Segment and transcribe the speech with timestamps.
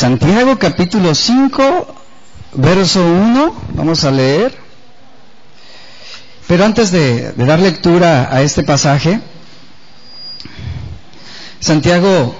[0.00, 1.94] Santiago capítulo 5,
[2.54, 4.56] verso 1, vamos a leer.
[6.48, 9.20] Pero antes de, dar lectura a este pasaje,
[11.58, 12.34] Santiago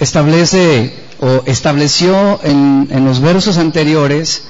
[0.00, 4.48] establece o estableció en, en los versos anteriores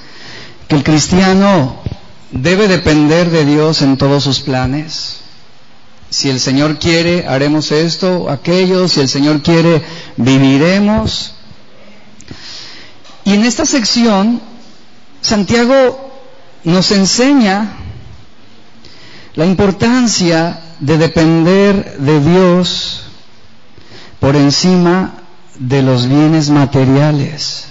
[0.68, 1.82] que el cristiano
[2.30, 5.18] debe depender de Dios en todos sus planes.
[6.08, 8.88] Si el Señor quiere, haremos esto aquello.
[8.88, 9.82] Si el Señor quiere,
[10.16, 11.35] viviremos.
[13.26, 14.40] Y en esta sección,
[15.20, 16.12] Santiago
[16.62, 17.72] nos enseña
[19.34, 23.02] la importancia de depender de Dios
[24.20, 25.14] por encima
[25.58, 27.66] de los bienes materiales.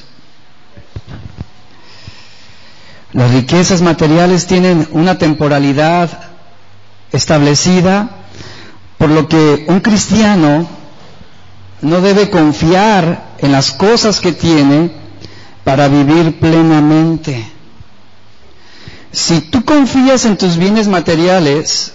[3.14, 6.09] Las riquezas materiales tienen una temporalidad
[7.14, 8.09] establecida,
[8.98, 10.67] por lo que un cristiano
[11.81, 15.05] no debe confiar en las cosas que tiene,
[15.66, 17.52] para vivir plenamente.
[19.12, 21.94] Si tú confías en tus bienes materiales,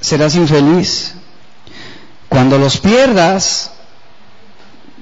[0.00, 1.14] serás infeliz.
[2.28, 3.72] Cuando los pierdas,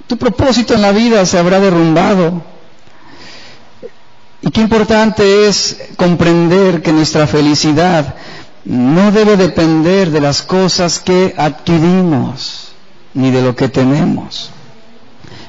[0.08, 2.42] tu propósito en la vida se habrá derrumbado.
[4.42, 8.16] Y qué importante es comprender que nuestra felicidad
[8.64, 12.72] no debe depender de las cosas que adquirimos,
[13.14, 14.50] ni de lo que tenemos.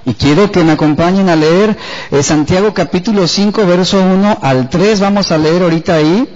[0.06, 1.78] Y quiero que me acompañen a leer
[2.12, 5.00] eh, Santiago capítulo 5, verso 1 al 3.
[5.00, 6.28] Vamos a leer ahorita ahí.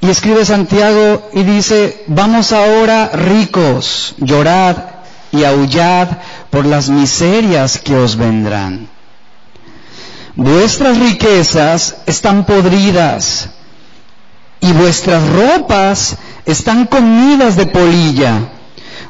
[0.00, 4.76] Y escribe Santiago y dice, vamos ahora ricos, llorad
[5.32, 6.08] y aullad
[6.50, 8.88] por las miserias que os vendrán.
[10.36, 13.50] Vuestras riquezas están podridas
[14.60, 18.52] y vuestras ropas están comidas de polilla.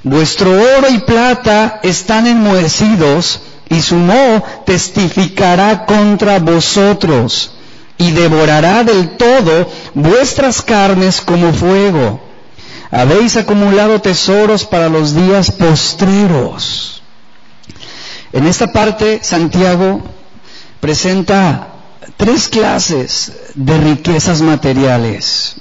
[0.02, 7.52] Vuestro oro y plata están enmohecidos y su moho testificará contra vosotros
[7.98, 12.20] y devorará del todo vuestras carnes como fuego.
[12.90, 17.02] Habéis acumulado tesoros para los días postreros.
[18.32, 20.00] En esta parte, Santiago
[20.80, 21.68] presenta
[22.16, 25.56] tres clases de riquezas materiales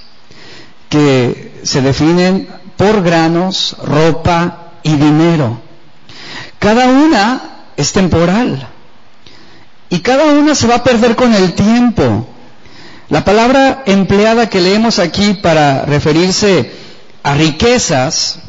[0.90, 2.48] que se definen
[2.78, 5.60] por granos, ropa y dinero.
[6.60, 8.68] Cada una es temporal.
[9.90, 12.28] Y cada una se va a perder con el tiempo.
[13.10, 16.72] La palabra empleada que leemos aquí para referirse
[17.24, 18.40] a riquezas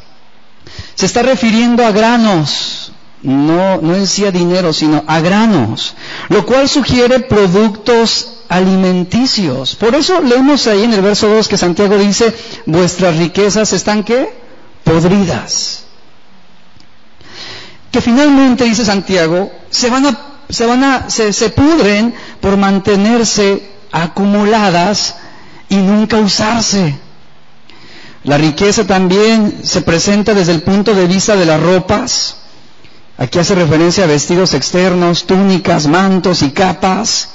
[0.96, 5.94] se está refiriendo a granos, no, no decía dinero, sino a granos,
[6.28, 9.76] lo cual sugiere productos alimenticios.
[9.76, 12.34] Por eso leemos ahí en el verso 2 que Santiago dice,
[12.66, 14.28] vuestras riquezas están qué?
[14.82, 15.88] Podridas
[17.91, 20.19] que finalmente, dice Santiago, se van a,
[20.49, 25.16] se van a, se, pudren por mantenerse acumuladas
[25.69, 26.99] y nunca usarse.
[28.25, 32.37] La riqueza también se presenta desde el punto de vista de las ropas.
[33.16, 37.31] Aquí hace referencia a vestidos externos, túnicas, mantos y capas.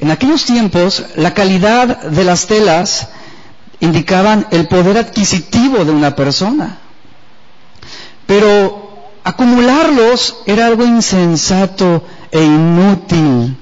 [0.00, 3.08] En aquellos tiempos, la calidad de las telas
[3.80, 6.78] indicaban el poder adquisitivo de una persona.
[8.26, 8.79] Pero
[9.30, 13.56] acumularlos era algo insensato e inútil,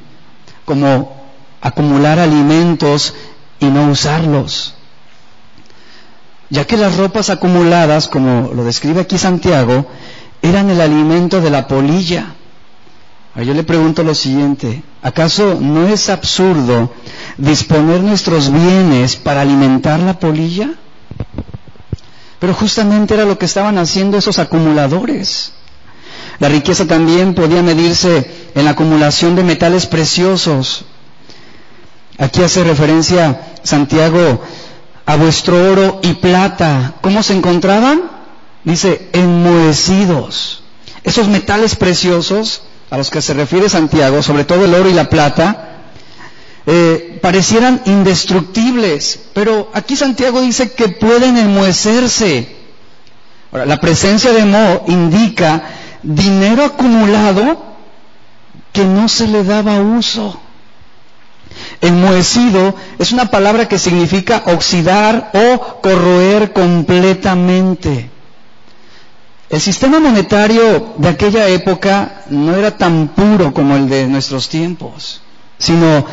[0.65, 1.13] como
[1.61, 3.15] acumular alimentos
[3.61, 4.75] y no usarlos.
[6.51, 9.87] Ya que las ropas acumuladas, como lo describe aquí Santiago,
[10.41, 12.35] eran el alimento de la polilla.
[13.37, 16.91] yo le pregunto lo siguiente, ¿acaso no es absurdo
[17.37, 20.71] disponer nuestros bienes para alimentar la polilla?
[22.39, 25.53] Pero justamente era lo que estaban haciendo esos acumuladores.
[26.41, 30.85] La riqueza también podía medirse en la acumulación de metales preciosos.
[32.19, 34.41] Aquí hace referencia Santiago
[35.07, 36.95] a vuestro oro y plata.
[37.01, 38.03] ¿Cómo se encontraban?
[38.65, 40.63] Dice, enmohecidos.
[41.03, 45.09] Esos metales preciosos a los que se refiere Santiago, sobre todo el oro y la
[45.09, 45.69] plata,
[46.67, 52.57] eh, parecieran indestructibles, pero aquí Santiago dice que pueden enmuecerse.
[53.51, 55.63] Ahora, la presencia de Mo indica
[56.03, 57.69] dinero acumulado
[58.73, 60.39] que no se le daba uso.
[61.81, 68.11] Enmohecido es una palabra que significa oxidar o corroer completamente.
[69.51, 75.23] El sistema monetario de aquella época no era tan puro como el de nuestros tiempos,
[75.59, 76.05] sino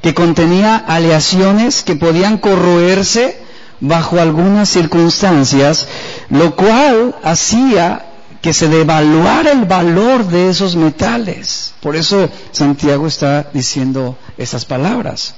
[0.00, 3.42] que contenía aleaciones que podían corroerse
[3.80, 5.88] bajo algunas circunstancias,
[6.30, 8.04] lo cual hacía
[8.44, 11.72] que se devaluara el valor de esos metales.
[11.80, 15.34] Por eso Santiago está diciendo esas palabras.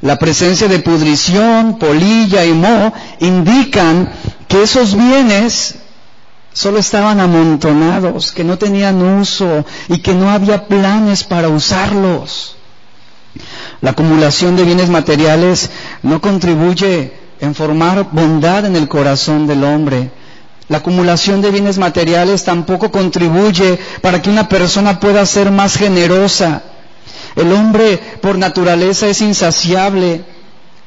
[0.00, 4.10] La presencia de pudrición, polilla y moho indican
[4.48, 5.74] que esos bienes
[6.54, 12.56] solo estaban amontonados, que no tenían uso y que no había planes para usarlos.
[13.82, 15.68] La acumulación de bienes materiales
[16.02, 20.23] no contribuye en formar bondad en el corazón del hombre.
[20.68, 26.62] La acumulación de bienes materiales tampoco contribuye para que una persona pueda ser más generosa.
[27.36, 30.24] El hombre por naturaleza es insaciable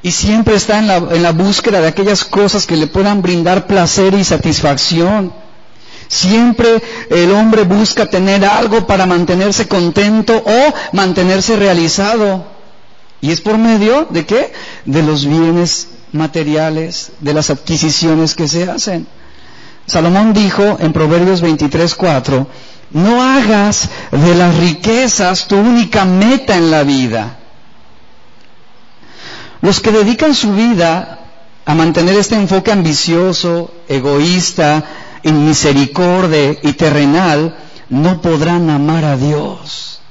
[0.02, 3.68] y siempre está en la, en la búsqueda de aquellas cosas que le puedan brindar
[3.68, 5.32] placer y satisfacción.
[6.08, 12.46] Siempre el hombre busca tener algo para mantenerse contento o mantenerse realizado.
[13.22, 14.54] Y es por medio de qué?
[14.86, 19.08] De los bienes materiales, de las adquisiciones que se hacen.
[19.88, 22.46] Salomón dijo en Proverbios 23:4,
[22.92, 27.38] no hagas de las riquezas tu única meta en la vida.
[29.62, 31.20] Los que dedican su vida
[31.66, 34.84] a mantener este enfoque ambicioso, egoísta,
[35.24, 37.58] misericordia y terrenal,
[37.90, 40.02] no podrán amar a Dios.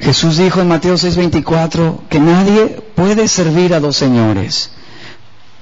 [0.00, 4.70] Jesús dijo en Mateo 6:24 que nadie puede servir a dos señores.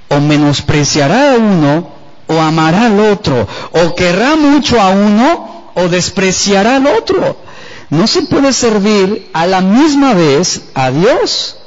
[0.09, 1.91] O menospreciará a uno
[2.27, 3.47] o amará al otro.
[3.73, 7.37] O querrá mucho a uno o despreciará al otro.
[7.91, 11.59] No se puede servir a la misma vez a Dios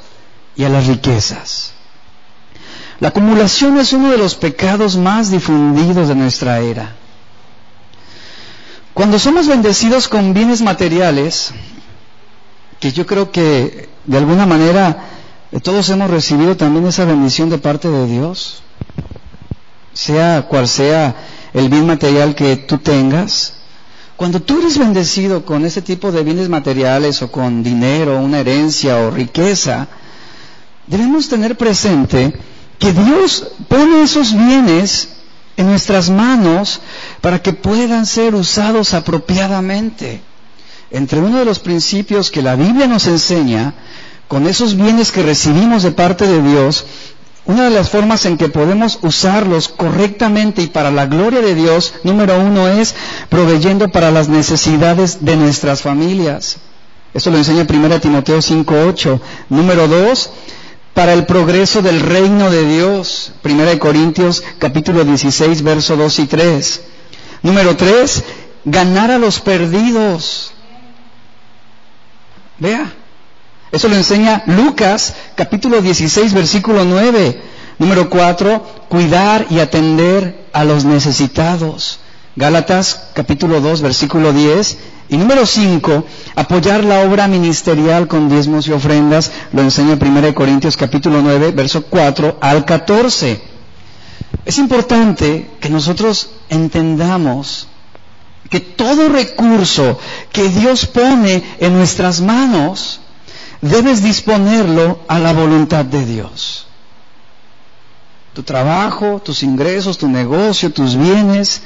[0.56, 1.72] y a las riquezas.
[3.00, 6.96] La acumulación es uno de los pecados más difundidos de nuestra era.
[8.92, 11.52] Cuando somos bendecidos con bienes materiales,
[12.78, 15.04] que yo creo que de alguna manera
[15.58, 18.62] todos hemos recibido también esa bendición de parte de Dios,
[19.92, 21.16] sea cual sea
[21.52, 23.54] el bien material que tú tengas,
[24.16, 28.98] cuando tú eres bendecido con ese tipo de bienes materiales o con dinero, una herencia
[28.98, 29.88] o riqueza,
[30.86, 32.38] debemos tener presente
[32.78, 35.08] que Dios pone esos bienes
[35.56, 36.80] en nuestras manos
[37.20, 40.20] para que puedan ser usados apropiadamente.
[40.90, 43.74] Entre uno de los principios que la Biblia nos enseña,
[44.30, 46.84] con esos bienes que recibimos de parte de Dios,
[47.46, 51.94] una de las formas en que podemos usarlos correctamente y para la gloria de Dios,
[52.04, 52.94] número uno es
[53.28, 56.58] proveyendo para las necesidades de nuestras familias.
[57.12, 59.20] Esto lo enseña 1 Timoteo 5.8.
[59.48, 60.30] Número dos,
[60.94, 63.32] para el progreso del reino de Dios.
[63.42, 66.82] Primera de Corintios capítulo 16, verso 2 y 3.
[67.42, 68.22] Número 3,
[68.64, 70.52] ganar a los perdidos.
[72.60, 72.92] Vea,
[73.72, 77.40] eso lo enseña Lucas capítulo 16, versículo 9.
[77.78, 82.00] Número 4, cuidar y atender a los necesitados.
[82.36, 84.78] Gálatas capítulo 2, versículo 10.
[85.08, 86.04] Y número 5,
[86.36, 91.82] apoyar la obra ministerial con diezmos y ofrendas, lo enseña 1 Corintios capítulo 9, verso
[91.82, 93.40] 4 al 14.
[94.44, 97.66] Es importante que nosotros entendamos
[98.48, 99.98] que todo recurso
[100.32, 102.99] que Dios pone en nuestras manos,
[103.60, 106.66] debes disponerlo a la voluntad de Dios.
[108.32, 111.62] Tu trabajo, tus ingresos, tu negocio, tus bienes,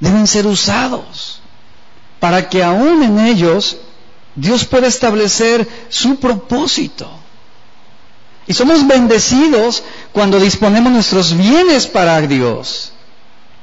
[0.00, 1.40] deben ser usados
[2.18, 3.78] para que aún en ellos
[4.34, 7.10] Dios pueda establecer su propósito.
[8.46, 9.82] Y somos bendecidos
[10.12, 12.92] cuando disponemos nuestros bienes para Dios.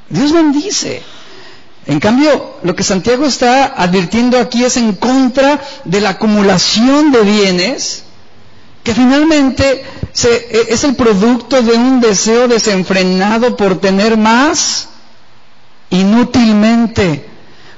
[0.10, 1.04] Dios bendice.
[1.88, 7.22] En cambio, lo que Santiago está advirtiendo aquí es en contra de la acumulación de
[7.22, 8.04] bienes,
[8.84, 9.86] que finalmente
[10.70, 14.90] es el producto de un deseo desenfrenado por tener más
[15.90, 17.26] inútilmente.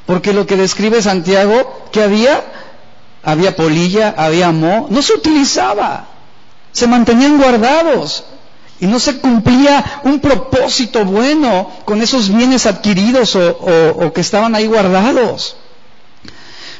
[0.07, 2.43] Porque lo que describe Santiago, que había,
[3.23, 6.07] había polilla, había mo, no se utilizaba,
[6.71, 8.23] se mantenían guardados
[8.79, 14.67] y no se cumplía un propósito bueno con esos bienes adquiridos o, que estaban ahí
[14.67, 15.57] guardados.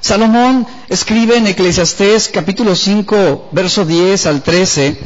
[0.01, 4.97] Salomón escribe en Eclesiastés capítulo 5, verso 10 al 13,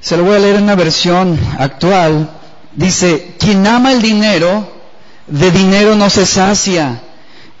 [0.00, 2.30] se lo voy a leer en una versión actual,
[2.74, 4.80] dice, quien ama el dinero,
[5.26, 7.02] de dinero no se sacia.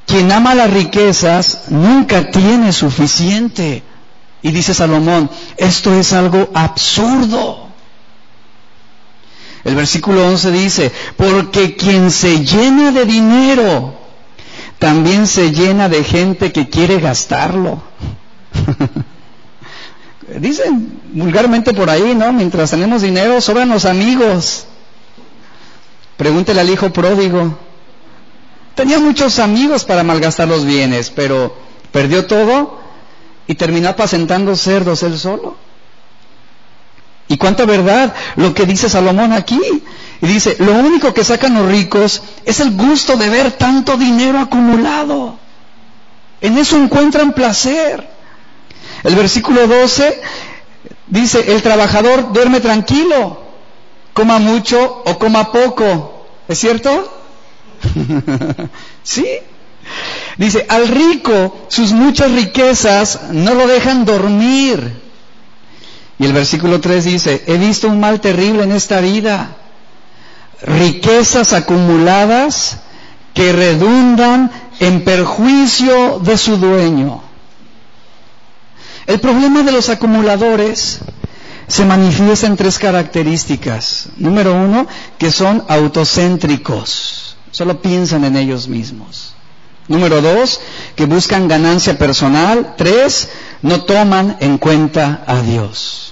[0.06, 3.82] Quien ama las riquezas nunca tiene suficiente.
[4.42, 7.69] Y dice Salomón, esto es algo absurdo.
[9.64, 13.94] El versículo 11 dice, porque quien se llena de dinero,
[14.78, 17.82] también se llena de gente que quiere gastarlo.
[20.38, 22.32] Dicen vulgarmente por ahí, ¿no?
[22.32, 24.66] Mientras tenemos dinero, sobran los amigos.
[26.16, 27.58] Pregúntele al hijo pródigo.
[28.74, 31.54] Tenía muchos amigos para malgastar los bienes, pero
[31.92, 32.80] perdió todo
[33.46, 35.56] y terminó apacentando cerdos él solo.
[37.30, 39.60] Y cuánta verdad lo que dice Salomón aquí.
[40.20, 44.40] Y dice, lo único que sacan los ricos es el gusto de ver tanto dinero
[44.40, 45.38] acumulado.
[46.40, 48.04] En eso encuentran placer.
[49.04, 50.20] El versículo 12
[51.06, 53.44] dice, el trabajador duerme tranquilo,
[54.12, 56.26] coma mucho o coma poco.
[56.48, 57.16] ¿Es cierto?
[59.04, 59.24] sí.
[60.36, 65.09] Dice, al rico sus muchas riquezas no lo dejan dormir.
[66.20, 69.56] Y el versículo 3 dice, he visto un mal terrible en esta vida,
[70.60, 72.76] riquezas acumuladas
[73.32, 74.50] que redundan
[74.80, 77.22] en perjuicio de su dueño.
[79.06, 80.98] El problema de los acumuladores
[81.66, 84.10] se manifiesta en tres características.
[84.18, 84.86] Número uno,
[85.16, 89.34] que son autocéntricos, solo piensan en ellos mismos.
[89.88, 90.60] Número dos,
[90.94, 92.74] que buscan ganancia personal.
[92.76, 93.30] Tres,
[93.62, 96.09] no toman en cuenta a Dios.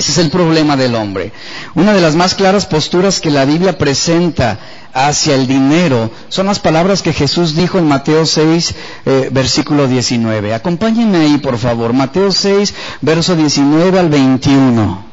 [0.00, 1.30] Ese es el problema del hombre.
[1.74, 4.58] Una de las más claras posturas que la Biblia presenta
[4.94, 10.54] hacia el dinero son las palabras que Jesús dijo en Mateo 6, eh, versículo 19.
[10.54, 11.92] Acompáñenme ahí, por favor.
[11.92, 15.04] Mateo 6, verso 19 al 21.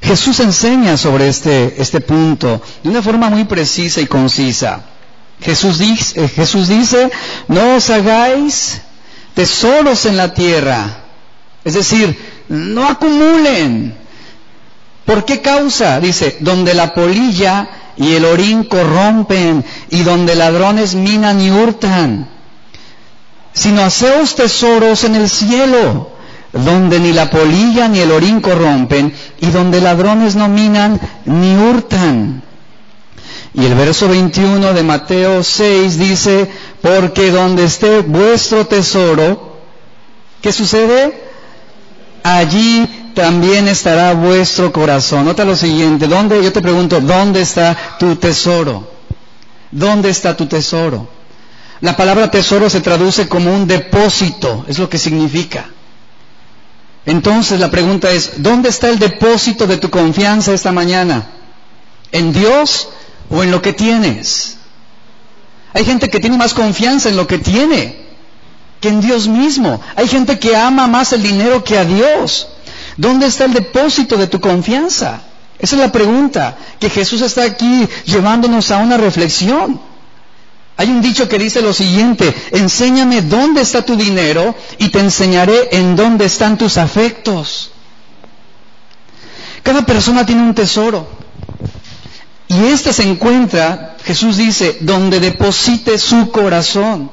[0.00, 4.96] Jesús enseña sobre este, este punto de una forma muy precisa y concisa.
[5.40, 7.10] Jesús dice, eh, Jesús dice,
[7.46, 8.80] no os hagáis
[9.34, 11.04] tesoros en la tierra.
[11.64, 12.18] Es decir,
[12.48, 13.94] no acumulen.
[15.04, 16.00] ¿Por qué causa?
[16.00, 22.28] Dice, donde la polilla y el orín corrompen y donde ladrones minan y hurtan.
[23.52, 26.10] Sino haceos tesoros en el cielo,
[26.52, 32.42] donde ni la polilla ni el orín corrompen y donde ladrones no minan ni hurtan.
[33.58, 36.48] Y el verso 21 de Mateo 6 dice,
[36.80, 39.58] porque donde esté vuestro tesoro,
[40.40, 41.24] ¿qué sucede?
[42.22, 45.24] Allí también estará vuestro corazón.
[45.24, 46.40] Nota lo siguiente, ¿dónde?
[46.40, 48.92] Yo te pregunto, ¿dónde está tu tesoro?
[49.72, 51.08] ¿Dónde está tu tesoro?
[51.80, 55.66] La palabra tesoro se traduce como un depósito, es lo que significa.
[57.06, 61.26] Entonces la pregunta es, ¿dónde está el depósito de tu confianza esta mañana?
[62.12, 62.90] ¿En Dios
[63.30, 64.58] o en lo que tienes.
[65.74, 68.08] Hay gente que tiene más confianza en lo que tiene
[68.80, 69.80] que en Dios mismo.
[69.96, 72.48] Hay gente que ama más el dinero que a Dios.
[72.96, 75.22] ¿Dónde está el depósito de tu confianza?
[75.58, 79.80] Esa es la pregunta que Jesús está aquí llevándonos a una reflexión.
[80.76, 85.70] Hay un dicho que dice lo siguiente, enséñame dónde está tu dinero y te enseñaré
[85.72, 87.72] en dónde están tus afectos.
[89.64, 91.17] Cada persona tiene un tesoro.
[92.48, 97.10] Y este se encuentra, Jesús dice, donde deposite su corazón.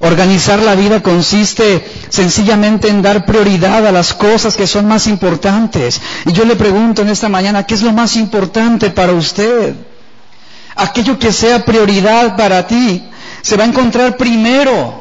[0.00, 6.00] Organizar la vida consiste sencillamente en dar prioridad a las cosas que son más importantes.
[6.26, 9.74] Y yo le pregunto en esta mañana, ¿qué es lo más importante para usted?
[10.74, 13.08] Aquello que sea prioridad para ti
[13.40, 15.00] se va a encontrar primero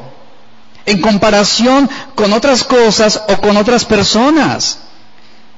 [0.85, 4.79] en comparación con otras cosas o con otras personas.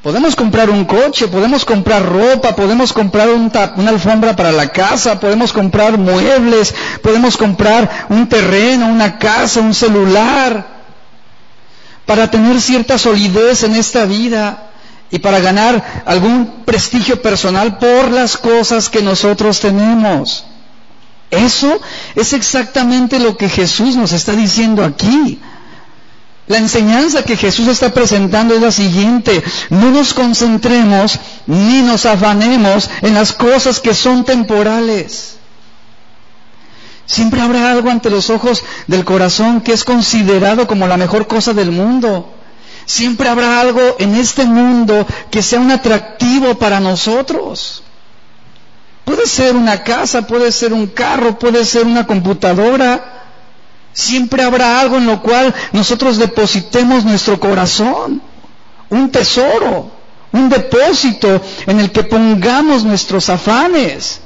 [0.04, 5.52] Podemos comprar un coche, podemos comprar ropa, podemos comprar una alfombra para la casa, podemos
[5.52, 10.66] comprar muebles, podemos comprar un terreno, una casa, un celular,
[12.06, 14.70] para tener cierta solidez en esta vida
[15.10, 20.46] y para ganar algún prestigio personal por las cosas que nosotros tenemos.
[21.32, 21.82] Eso
[22.16, 25.40] es exactamente lo que Jesús nos está diciendo aquí.
[26.48, 29.44] La enseñanza que Jesús está presentando es la siguiente.
[29.70, 35.36] No nos concentremos ni nos afanemos en las cosas que son temporales.
[37.06, 41.54] Siempre habrá algo ante los ojos del corazón que es considerado como la mejor cosa
[41.54, 42.34] del mundo.
[42.86, 47.84] Siempre habrá algo en este mundo que sea un atractivo para nosotros.
[49.04, 53.17] Puede ser una casa, puede ser un carro, puede ser una computadora,
[53.98, 58.22] Siempre habrá algo en lo cual nosotros depositemos nuestro corazón,
[58.92, 59.90] un tesoro,
[60.34, 64.20] un depósito en el que pongamos nuestros afanes,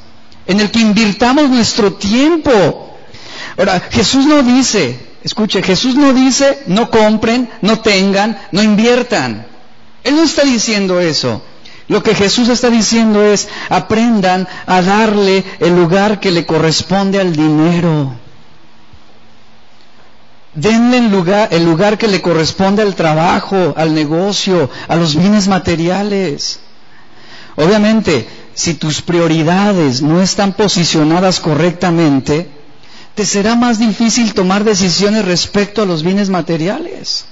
[0.45, 2.97] en el que invirtamos nuestro tiempo.
[3.57, 9.47] Ahora, Jesús no dice, escuche, Jesús no dice no compren, no tengan, no inviertan.
[10.03, 11.41] Él no está diciendo eso.
[11.87, 17.33] Lo que Jesús está diciendo es aprendan a darle el lugar que le corresponde al
[17.33, 18.19] dinero.
[20.53, 26.59] Denle el lugar, que le corresponde al trabajo, al negocio, a los bienes materiales.
[27.55, 32.49] Obviamente, si tus prioridades no están posicionadas correctamente,
[33.15, 37.25] te será más difícil tomar decisiones respecto a los bienes materiales.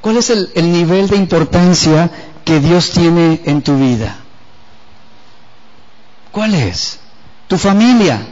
[0.00, 2.10] ¿Cuál es el, el nivel de importancia
[2.44, 4.16] que Dios tiene en tu vida?
[6.32, 6.98] ¿Cuál es?
[7.46, 8.26] Tu familia,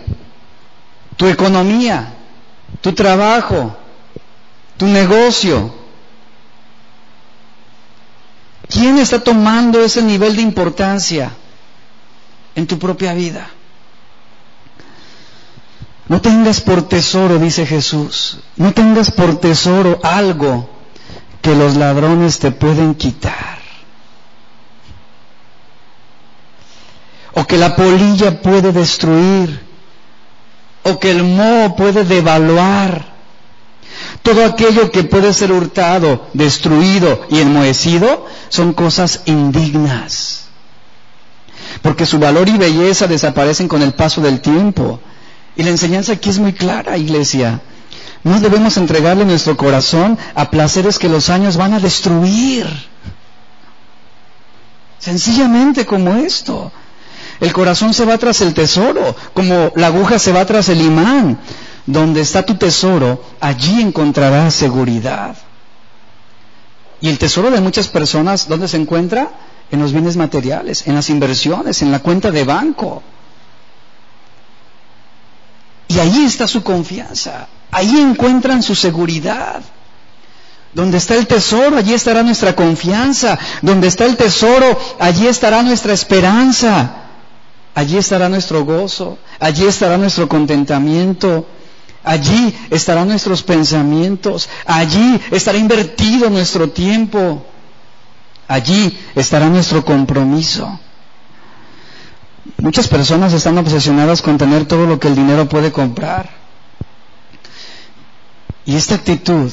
[1.16, 2.14] tu economía,
[2.80, 3.76] tu trabajo,
[4.76, 5.74] tu negocio.
[8.68, 11.32] ¿Quién está tomando ese nivel de importancia
[12.54, 13.48] en tu propia vida?
[16.08, 20.68] No tengas por tesoro, dice Jesús, no tengas por tesoro algo
[21.40, 23.58] que los ladrones te pueden quitar.
[27.32, 29.63] O que la polilla puede destruir.
[30.84, 33.14] O que el moho puede devaluar.
[34.22, 40.46] Todo aquello que puede ser hurtado, destruido y enmohecido son cosas indignas.
[41.82, 45.00] Porque su valor y belleza desaparecen con el paso del tiempo.
[45.56, 47.60] Y la enseñanza aquí es muy clara, iglesia.
[48.22, 52.66] No debemos entregarle nuestro corazón a placeres que los años van a destruir.
[54.98, 56.72] Sencillamente como esto.
[57.44, 61.38] El corazón se va tras el tesoro, como la aguja se va tras el imán.
[61.84, 65.36] Donde está tu tesoro, allí encontrarás seguridad.
[67.02, 69.28] Y el tesoro de muchas personas, ¿dónde se encuentra?
[69.70, 73.02] En los bienes materiales, en las inversiones, en la cuenta de banco.
[75.88, 77.48] Y allí está su confianza.
[77.70, 79.60] Ahí encuentran su seguridad.
[80.72, 83.38] Donde está el tesoro, allí estará nuestra confianza.
[83.60, 87.03] Donde está el tesoro, allí estará nuestra esperanza.
[87.74, 89.18] Allí estará nuestro gozo.
[89.40, 91.46] Allí estará nuestro contentamiento.
[92.04, 94.48] Allí estarán nuestros pensamientos.
[94.66, 97.44] Allí estará invertido nuestro tiempo.
[98.46, 100.78] Allí estará nuestro compromiso.
[102.58, 106.30] Muchas personas están obsesionadas con tener todo lo que el dinero puede comprar.
[108.66, 109.50] Y esta actitud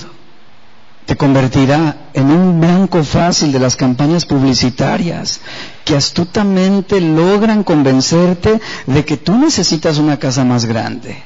[1.06, 5.42] te convertirá en un blanco fácil de las campañas publicitarias
[5.84, 11.24] que astutamente logran convencerte de que tú necesitas una casa más grande,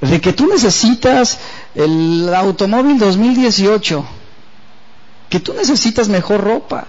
[0.00, 1.38] de que tú necesitas
[1.74, 4.04] el automóvil 2018,
[5.28, 6.86] que tú necesitas mejor ropa,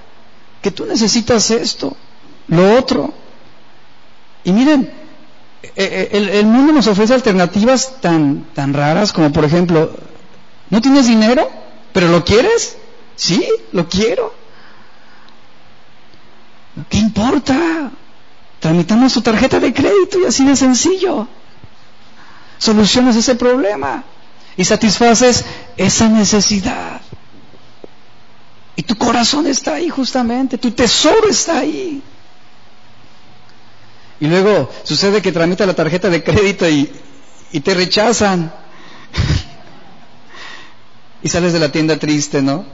[0.62, 1.96] que tú necesitas esto,
[2.48, 3.14] lo otro.
[4.44, 4.92] Y miren,
[5.64, 9.92] eh, eh, el, mundo nos ofrece alternativas tan, tan raras como, por ejemplo,
[10.74, 11.52] ¿no tienes dinero?
[11.94, 12.78] ¿Pero lo quieres?
[13.16, 14.34] Sí, lo quiero.
[16.90, 17.92] ¿Qué importa?
[18.60, 21.28] Tramitamos tu tarjeta de crédito y así de sencillo.
[22.58, 24.04] Solucionas ese problema
[24.58, 25.46] y satisfaces
[25.78, 27.02] esa necesidad.
[28.76, 32.02] Y tu corazón está ahí justamente, tu tesoro está ahí.
[34.20, 36.90] Y luego sucede que tramita la tarjeta de crédito y,
[37.64, 38.63] te rechazan.
[41.24, 42.66] Y sales de la tienda triste, ¿no?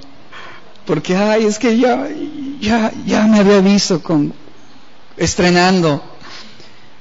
[0.85, 2.07] Porque, ay, es que ya,
[2.59, 4.33] ya, ya me había visto con,
[5.17, 6.03] estrenando.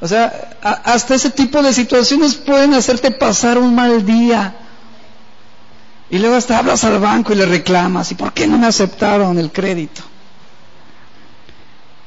[0.01, 4.55] O sea, hasta ese tipo de situaciones pueden hacerte pasar un mal día.
[6.11, 9.39] Y luego hasta hablas al banco y le reclamas, ¿y por qué no me aceptaron
[9.39, 10.03] el crédito?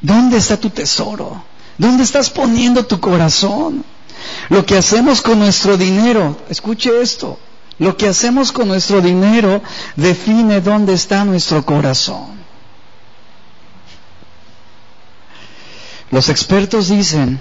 [0.01, 1.43] ¿Dónde está tu tesoro?
[1.77, 3.83] ¿Dónde estás poniendo tu corazón?
[4.49, 7.39] Lo que hacemos con nuestro dinero, escuche esto,
[7.81, 9.59] lo que hacemos con nuestro dinero
[9.95, 12.27] define dónde está nuestro corazón.
[16.11, 17.39] Los expertos dicen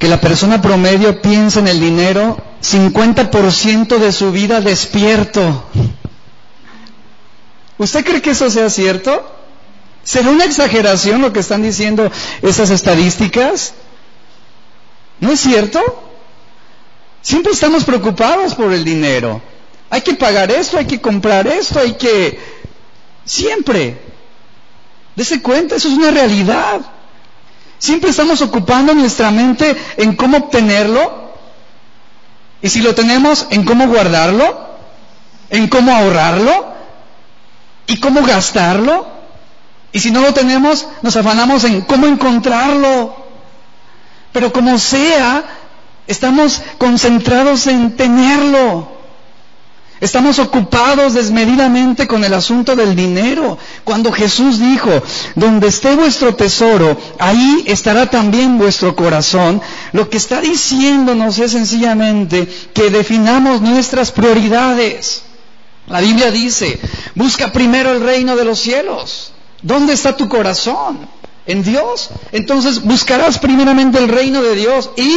[0.00, 5.64] que la persona promedio piensa en el dinero 50% de su vida despierto.
[7.78, 9.32] ¿Usted cree que eso sea cierto?
[10.02, 12.10] ¿Será una exageración lo que están diciendo
[12.42, 13.74] esas estadísticas?
[15.20, 16.03] ¿No es cierto?
[17.24, 19.40] Siempre estamos preocupados por el dinero.
[19.88, 22.38] Hay que pagar esto, hay que comprar esto, hay que...
[23.24, 23.98] Siempre.
[25.16, 26.82] Dese cuenta, eso es una realidad.
[27.78, 31.32] Siempre estamos ocupando nuestra mente en cómo obtenerlo.
[32.60, 34.76] Y si lo tenemos, en cómo guardarlo,
[35.48, 36.74] en cómo ahorrarlo
[37.86, 39.08] y cómo gastarlo.
[39.92, 43.16] Y si no lo tenemos, nos afanamos en cómo encontrarlo.
[44.30, 45.42] Pero como sea,
[46.06, 48.94] estamos concentrados en tenerlo.
[50.00, 53.56] Estamos ocupados desmedidamente con el asunto del dinero.
[53.84, 54.90] Cuando Jesús dijo,
[55.34, 59.62] donde esté vuestro tesoro, ahí estará también vuestro corazón,
[59.92, 65.22] lo que está diciéndonos es sencillamente que definamos nuestras prioridades.
[65.86, 66.78] La Biblia dice,
[67.14, 69.32] busca primero el reino de los cielos.
[69.62, 71.08] ¿Dónde está tu corazón?
[71.46, 72.10] ¿En Dios?
[72.32, 75.16] Entonces buscarás primeramente el reino de Dios y...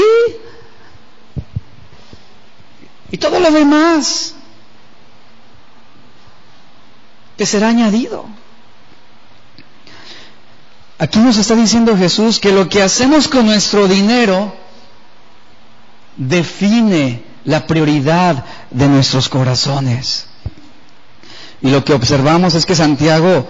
[3.11, 4.33] Y todo lo demás
[7.35, 8.25] te será añadido.
[10.99, 14.53] Aquí nos está diciendo Jesús que lo que hacemos con nuestro dinero
[16.17, 20.25] define la prioridad de nuestros corazones.
[21.61, 23.47] Y lo que observamos es que Santiago,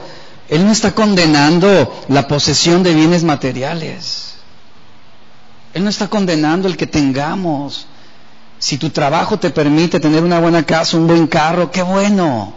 [0.50, 4.36] él no está condenando la posesión de bienes materiales.
[5.74, 7.88] Él no está condenando el que tengamos.
[8.60, 12.54] Si tu trabajo te permite tener una buena casa, un buen carro, qué bueno.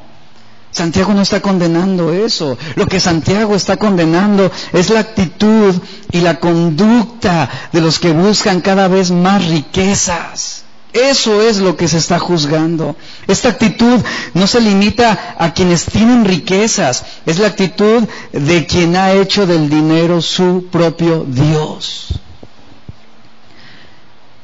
[0.70, 2.56] Santiago no está condenando eso.
[2.76, 5.74] Lo que Santiago está condenando es la actitud
[6.12, 10.64] y la conducta de los que buscan cada vez más riquezas.
[10.92, 12.96] Eso es lo que se está juzgando.
[13.28, 14.00] Esta actitud
[14.34, 19.70] no se limita a quienes tienen riquezas, es la actitud de quien ha hecho del
[19.70, 22.08] dinero su propio Dios.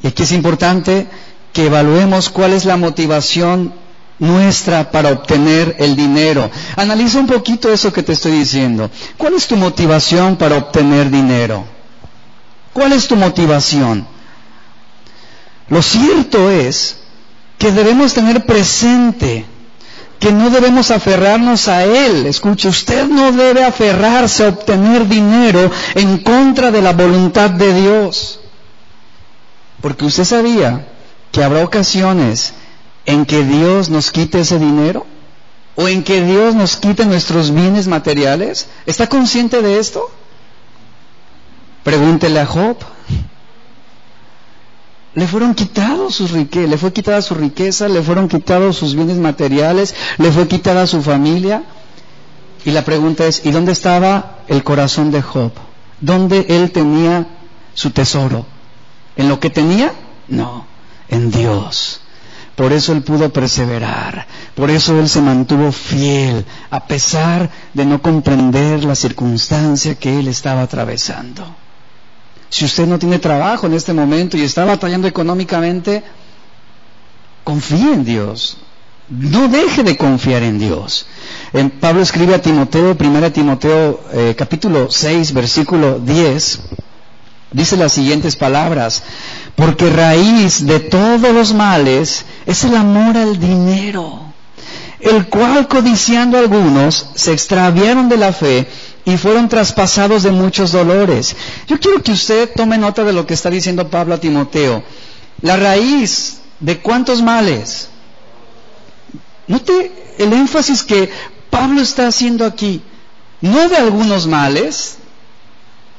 [0.02, 1.08] Y aquí es importante
[1.56, 3.72] que evaluemos cuál es la motivación
[4.18, 6.50] nuestra para obtener el dinero.
[6.76, 8.90] Analiza un poquito eso que te estoy diciendo.
[9.16, 11.64] ¿Cuál es tu motivación para obtener dinero?
[12.74, 14.06] ¿Cuál es tu motivación?
[15.70, 16.98] Lo cierto es
[17.56, 19.46] que debemos tener presente
[20.20, 22.26] que no debemos aferrarnos a Él.
[22.26, 28.40] Escuche, usted no debe aferrarse a obtener dinero en contra de la voluntad de Dios.
[29.80, 30.88] Porque usted sabía
[31.37, 32.55] que habrá ocasiones
[33.05, 35.05] en que Dios nos quite ese dinero?
[35.75, 38.68] ¿O en que Dios nos quite nuestros bienes materiales?
[38.87, 40.11] ¿Está consciente de esto?
[41.85, 42.79] Pregúntele a Job.
[45.12, 49.18] Le fueron quitados sus riquezas, le fue quitada su riqueza, le fueron quitados sus bienes
[49.18, 51.64] materiales, le fue quitada su familia.
[52.64, 55.53] Y la pregunta es, ¿y dónde estaba el corazón de Job?
[56.01, 57.27] ¿Dónde él tenía
[57.75, 58.46] su tesoro?
[59.16, 59.92] ¿En lo que tenía?
[60.29, 60.66] No,
[61.08, 62.00] en Dios.
[62.54, 68.00] Por eso él pudo perseverar, por eso él se mantuvo fiel, a pesar de no
[68.00, 71.44] comprender la circunstancia que él estaba atravesando.
[72.48, 76.02] Si usted no tiene trabajo en este momento y está batallando económicamente,
[77.44, 78.56] confíe en Dios.
[79.08, 81.06] No deje de confiar en Dios.
[81.52, 86.60] En Pablo escribe a Timoteo, 1 Timoteo eh, capítulo 6, versículo 10,
[87.52, 89.04] dice las siguientes palabras,
[89.56, 94.20] porque raíz de todos los males es el amor al dinero,
[95.00, 98.68] el cual codiciando algunos se extraviaron de la fe
[99.06, 101.34] y fueron traspasados de muchos dolores.
[101.66, 104.82] Yo quiero que usted tome nota de lo que está diciendo Pablo a Timoteo.
[105.40, 107.88] La raíz de cuántos males.
[109.46, 111.08] Note el énfasis que
[111.48, 112.82] Pablo está haciendo aquí.
[113.40, 114.96] No de algunos males,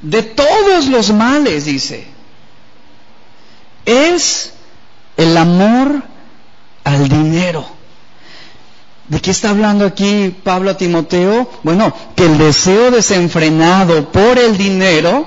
[0.02, 2.17] de todos los males, dice
[3.88, 4.54] es
[5.16, 6.04] el amor
[6.84, 7.66] al dinero.
[9.08, 11.50] ¿De qué está hablando aquí Pablo a Timoteo?
[11.64, 15.26] Bueno, que el deseo desenfrenado por el dinero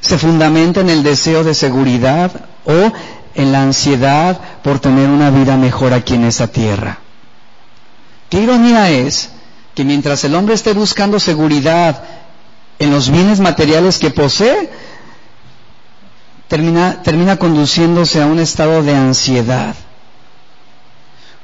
[0.00, 2.32] se fundamenta en el deseo de seguridad
[2.64, 2.92] o
[3.34, 6.98] en la ansiedad por tener una vida mejor aquí en esa tierra.
[8.30, 9.30] Qué ironía es
[9.74, 12.02] que mientras el hombre esté buscando seguridad
[12.78, 14.70] en los bienes materiales que posee,
[16.48, 19.74] termina, termina conduciéndose a un estado de ansiedad.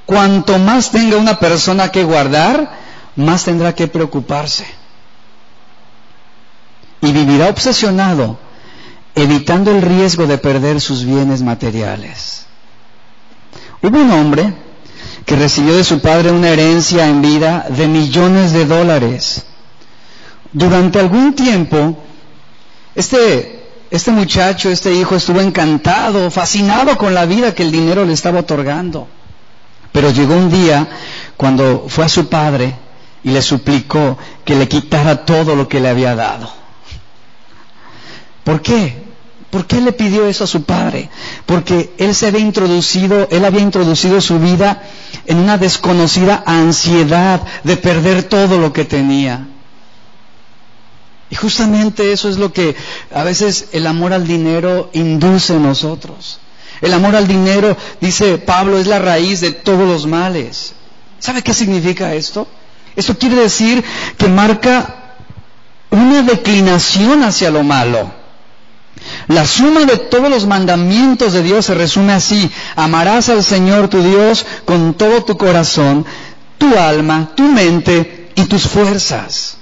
[0.06, 2.70] Cuanto más tenga una persona que guardar,
[3.16, 4.66] más tendrá que preocuparse.
[7.00, 8.38] Y vivirá obsesionado,
[9.14, 12.46] evitando el riesgo de perder sus bienes materiales.
[13.82, 14.54] Hubo un hombre
[15.26, 19.44] que recibió de su padre una herencia en vida de millones de dólares.
[20.52, 21.98] Durante algún tiempo,
[22.94, 23.63] este
[23.94, 28.40] este muchacho, este hijo estuvo encantado, fascinado con la vida que el dinero le estaba
[28.40, 29.06] otorgando.
[29.92, 30.88] Pero llegó un día
[31.36, 32.74] cuando fue a su padre
[33.22, 36.50] y le suplicó que le quitara todo lo que le había dado.
[38.42, 39.00] ¿Por qué?
[39.50, 41.08] ¿Por qué le pidió eso a su padre?
[41.46, 44.82] Porque él se había introducido, él había introducido su vida
[45.26, 49.46] en una desconocida ansiedad de perder todo lo que tenía.
[51.34, 52.76] Y justamente eso es lo que
[53.12, 56.38] a veces el amor al dinero induce en nosotros.
[56.80, 60.74] El amor al dinero, dice Pablo, es la raíz de todos los males.
[61.18, 62.46] ¿Sabe qué significa esto?
[62.94, 63.82] Esto quiere decir
[64.16, 65.16] que marca
[65.90, 68.12] una declinación hacia lo malo.
[69.26, 72.48] La suma de todos los mandamientos de Dios se resume así.
[72.76, 76.06] Amarás al Señor tu Dios con todo tu corazón,
[76.58, 79.56] tu alma, tu mente y tus fuerzas.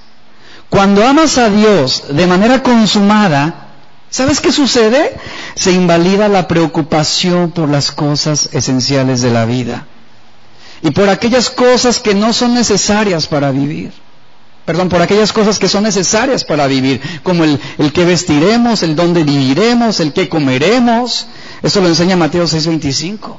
[0.73, 3.67] Cuando amas a Dios de manera consumada,
[4.09, 5.15] ¿sabes qué sucede?
[5.53, 9.85] Se invalida la preocupación por las cosas esenciales de la vida
[10.81, 13.91] y por aquellas cosas que no son necesarias para vivir.
[14.65, 17.59] Perdón, por aquellas cosas que son necesarias para vivir, como el,
[17.93, 21.27] que vestiremos, el dónde viviremos, el que comeremos.
[21.61, 23.37] Eso lo enseña Mateo 6:25,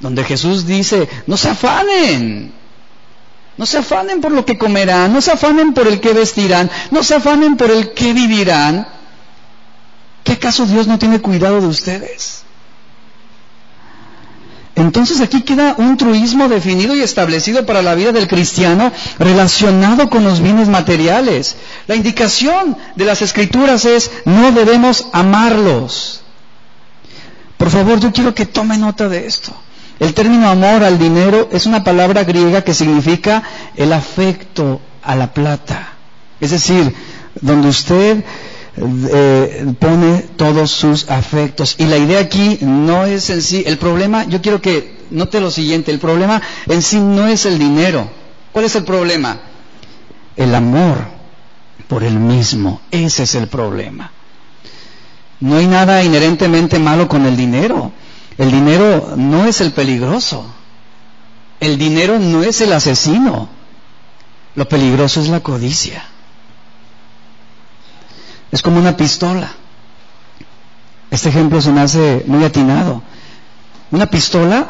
[0.00, 2.52] donde Jesús dice, no se afanen,
[3.58, 7.02] no se afanen por lo que comerán, no se afanen por el que vestirán, no
[7.02, 8.86] se afanen por el que vivirán.
[10.24, 12.42] ¿Qué acaso Dios no tiene cuidado de ustedes?
[14.74, 20.22] Entonces aquí queda un truismo definido y establecido para la vida del cristiano relacionado con
[20.22, 21.56] los bienes materiales.
[21.86, 26.20] La indicación de las escrituras es no debemos amarlos.
[27.56, 29.54] Por favor, yo quiero que tome nota de esto.
[29.98, 33.42] El término amor al dinero es una palabra griega que significa
[33.76, 35.94] el afecto a la plata.
[36.40, 36.94] Es decir,
[37.40, 38.22] donde usted
[38.78, 41.76] eh, pone todos sus afectos.
[41.78, 45.50] Y la idea aquí no es en sí, el problema, yo quiero que note lo
[45.50, 48.08] siguiente, el problema en sí no es el dinero.
[48.52, 49.38] ¿Cuál es el problema?
[50.36, 50.98] El amor
[51.88, 52.80] por el mismo.
[52.90, 54.12] Ese es el problema.
[55.40, 57.92] No hay nada inherentemente malo con el dinero.
[58.38, 60.46] El dinero no es el peligroso.
[61.60, 63.48] El dinero no es el asesino.
[64.54, 66.04] Lo peligroso es la codicia.
[68.52, 69.48] Es como una pistola.
[71.10, 73.02] Este ejemplo se me hace muy atinado.
[73.90, 74.66] Una pistola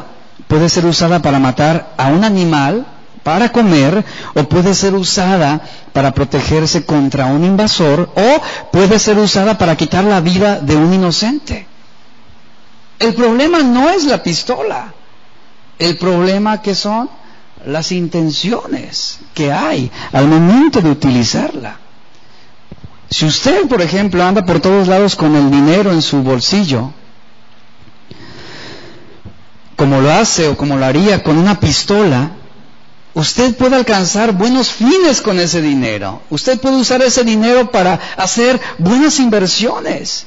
[0.47, 2.85] puede ser usada para matar a un animal,
[3.23, 9.57] para comer, o puede ser usada para protegerse contra un invasor, o puede ser usada
[9.57, 11.67] para quitar la vida de un inocente.
[12.99, 14.93] El problema no es la pistola.
[15.77, 17.09] El problema que son
[17.65, 21.77] las intenciones que hay al momento de utilizarla.
[23.09, 26.91] Si usted, por ejemplo, anda por todos lados con el dinero en su bolsillo,
[29.75, 32.31] como lo hace o como lo haría con una pistola,
[33.13, 36.21] usted puede alcanzar buenos fines con ese dinero.
[36.31, 40.25] Usted puede usar ese dinero para hacer buenas inversiones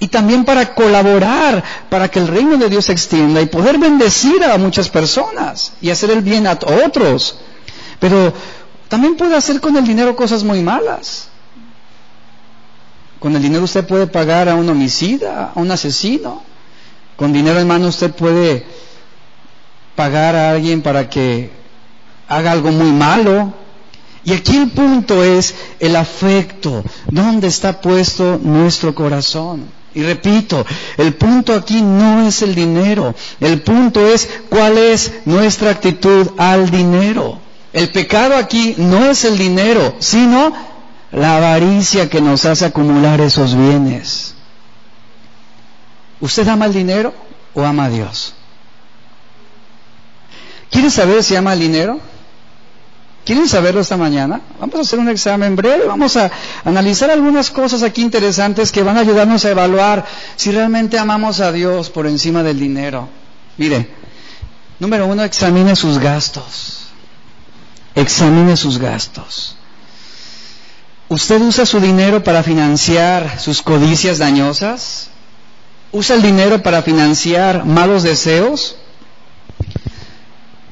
[0.00, 4.42] y también para colaborar para que el reino de Dios se extienda y poder bendecir
[4.44, 7.38] a muchas personas y hacer el bien a otros.
[7.98, 8.32] Pero
[8.88, 11.28] también puede hacer con el dinero cosas muy malas.
[13.18, 16.42] Con el dinero usted puede pagar a un homicida, a un asesino.
[17.16, 18.64] Con dinero en mano usted puede
[19.96, 21.50] pagar a alguien para que
[22.28, 23.52] haga algo muy malo.
[24.22, 26.84] Y aquí el punto es el afecto.
[27.06, 29.77] ¿Dónde está puesto nuestro corazón?
[29.98, 30.64] Y repito,
[30.96, 33.16] el punto aquí no es el dinero.
[33.40, 37.40] El punto es cuál es nuestra actitud al dinero.
[37.72, 40.52] El pecado aquí no es el dinero, sino
[41.10, 44.36] la avaricia que nos hace acumular esos bienes.
[46.20, 47.12] ¿Usted ama el dinero
[47.52, 48.34] o ama a Dios?
[50.70, 51.98] ¿Quieren saber si ama el dinero?
[53.28, 54.40] ¿Quieren saberlo esta mañana?
[54.58, 56.30] Vamos a hacer un examen breve, vamos a
[56.64, 61.52] analizar algunas cosas aquí interesantes que van a ayudarnos a evaluar si realmente amamos a
[61.52, 63.06] Dios por encima del dinero.
[63.58, 63.86] Mire,
[64.78, 66.86] número uno, examine sus gastos.
[67.94, 69.56] Examine sus gastos.
[71.10, 75.10] ¿Usted usa su dinero para financiar sus codicias dañosas?
[75.92, 78.76] ¿Usa el dinero para financiar malos deseos?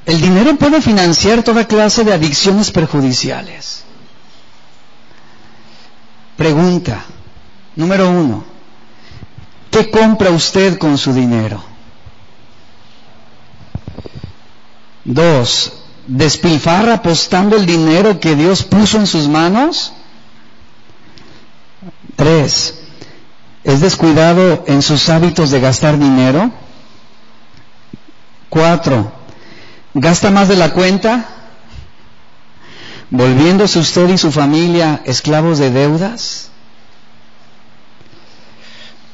[0.06, 3.82] El dinero puede financiar toda clase de adicciones perjudiciales.
[6.36, 7.04] Pregunta,
[7.74, 8.44] número uno,
[9.70, 11.60] ¿qué compra usted con su dinero?
[15.04, 15.72] Dos,
[16.06, 19.92] ¿despilfarra apostando el dinero que Dios puso en sus manos?
[22.14, 22.78] Tres,
[23.64, 26.52] ¿es descuidado en sus hábitos de gastar dinero?
[28.48, 29.12] Cuatro,
[29.96, 31.26] ¿gasta más de la cuenta?
[33.10, 36.50] ¿Volviéndose usted y su familia esclavos de deudas?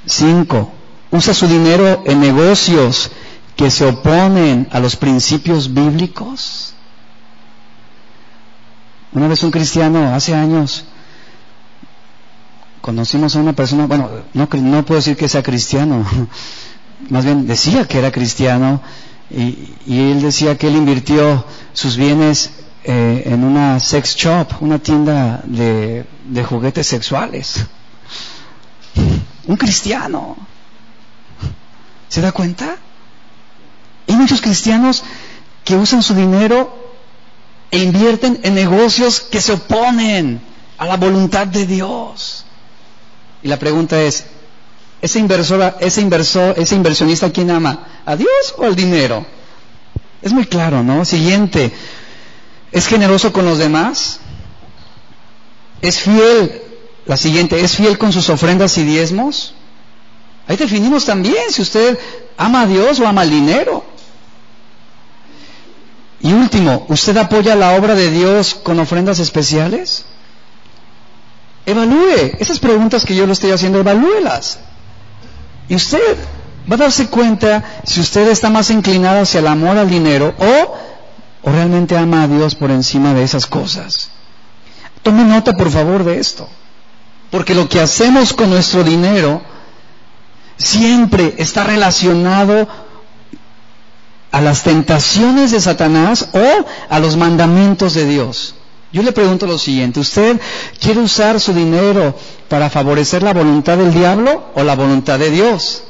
[0.06, 0.72] Cinco,
[1.12, 3.12] ¿usa su dinero en negocios
[3.54, 6.74] que se oponen a los principios bíblicos?
[9.12, 10.84] Una vez un cristiano, hace años,
[12.80, 16.04] conocimos a una persona, bueno, no, no puedo decir que sea cristiano,
[17.08, 18.80] más bien decía que era cristiano
[19.34, 22.50] y, él decía que él invirtió sus bienes
[22.84, 27.66] eh, en una sex shop, una tienda de, de juguetes sexuales.
[29.46, 30.36] un cristiano.
[32.08, 32.76] ¿Se da cuenta?
[34.08, 35.02] Hay muchos cristianos
[35.64, 36.76] que usan su dinero
[37.70, 40.40] e invierten en negocios que se oponen
[40.76, 42.44] a la voluntad de Dios.
[43.42, 44.26] Y la pregunta es,
[45.02, 47.86] ¿ese inversor, ese inversor, ese inversionista quién ama?
[48.06, 49.26] ¿A Dios o al dinero?
[50.22, 51.04] Es muy claro, ¿no?
[51.04, 51.72] Siguiente,
[52.70, 54.20] ¿es generoso con los demás?
[55.82, 56.62] ¿Es fiel?
[57.04, 59.54] La siguiente, ¿es fiel con sus ofrendas y diezmos?
[60.46, 61.98] Ahí definimos también si usted
[62.36, 63.84] ama a Dios o ama al dinero.
[66.20, 70.04] Y último, ¿usted apoya la obra de Dios con ofrendas especiales?
[71.66, 74.60] Evalúe esas preguntas que yo le estoy haciendo, evalúelas.
[75.72, 76.18] Y usted
[76.70, 80.74] va a darse cuenta si usted está más inclinado hacia el amor al dinero o,
[81.48, 84.10] o realmente ama a Dios por encima de esas cosas.
[85.02, 86.46] Tome nota, por favor, de esto.
[87.30, 89.40] Porque lo que hacemos con nuestro dinero
[90.58, 92.68] siempre está relacionado
[94.30, 98.56] a las tentaciones de Satanás o a los mandamientos de Dios.
[98.92, 100.38] Yo le pregunto lo siguiente, ¿usted
[100.78, 102.14] quiere usar su dinero
[102.48, 105.84] para favorecer la voluntad del diablo o la voluntad de Dios?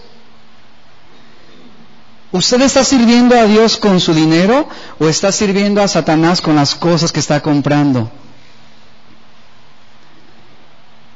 [2.31, 4.69] ¿Usted está sirviendo a Dios con su dinero
[5.01, 8.09] o está sirviendo a Satanás con las cosas que está comprando?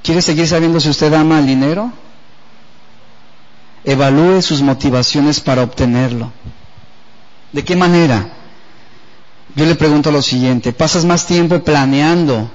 [0.02, 1.92] ¿Quiere seguir sabiendo si usted ama el dinero?
[3.84, 6.32] Evalúe sus motivaciones para obtenerlo.
[7.52, 8.35] ¿De qué manera?
[9.56, 12.50] Yo le pregunto lo siguiente, ¿pasas más tiempo planeando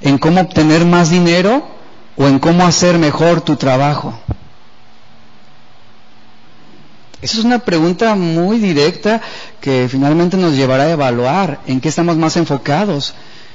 [0.00, 1.68] en cómo obtener más dinero
[2.16, 4.18] o en cómo hacer mejor tu trabajo?
[7.20, 9.20] Esa es una pregunta muy directa
[9.60, 13.12] que finalmente nos llevará a evaluar en qué estamos más enfocados.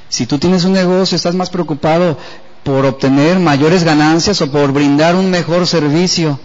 [0.10, 2.16] Si tú tienes un negocio, estás más preocupado
[2.64, 6.40] por obtener mayores ganancias o por brindar un mejor servicio.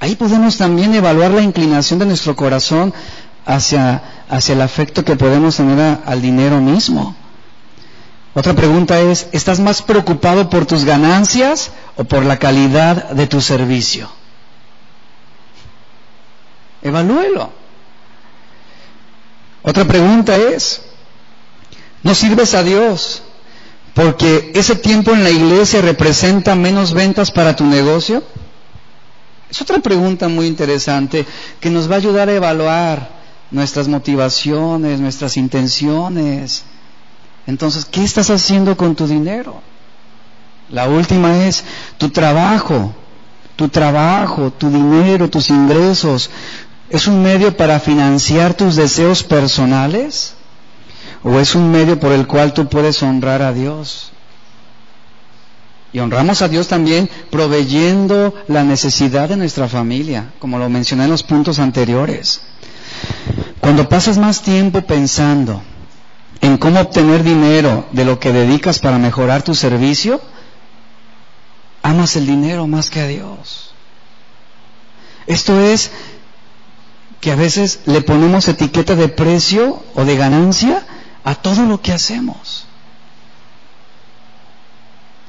[0.00, 2.92] Ahí podemos también evaluar la inclinación de nuestro corazón
[3.46, 7.14] hacia, hacia el afecto que podemos tener al dinero mismo.
[8.34, 13.40] Otra pregunta es, ¿estás más preocupado por tus ganancias o por la calidad de tu
[13.40, 14.08] servicio?
[16.82, 17.50] Evalúelo.
[19.62, 20.82] Otra pregunta es,
[22.02, 23.22] ¿no sirves a Dios
[23.94, 28.22] porque ese tiempo en la iglesia representa menos ventas para tu negocio?
[29.48, 31.24] Es otra pregunta muy interesante
[31.60, 33.23] que nos va a ayudar a evaluar
[33.54, 36.64] nuestras motivaciones, nuestras intenciones.
[37.46, 39.62] Entonces, ¿qué estás haciendo con tu dinero?
[40.70, 41.62] La última es
[41.96, 42.92] tu trabajo,
[43.54, 46.30] tu trabajo, tu dinero, tus ingresos.
[46.90, 50.34] ¿Es un medio para financiar tus deseos personales?
[51.22, 54.10] ¿O es un medio por el cual tú puedes honrar a Dios?
[55.92, 61.10] Y honramos a Dios también proveyendo la necesidad de nuestra familia, como lo mencioné en
[61.10, 62.40] los puntos anteriores.
[63.60, 65.62] Cuando pasas más tiempo pensando
[66.40, 70.20] en cómo obtener dinero de lo que dedicas para mejorar tu servicio,
[71.82, 73.72] amas el dinero más que a Dios.
[75.26, 75.90] Esto es
[77.20, 80.84] que a veces le ponemos etiqueta de precio o de ganancia
[81.24, 82.66] a todo lo que hacemos.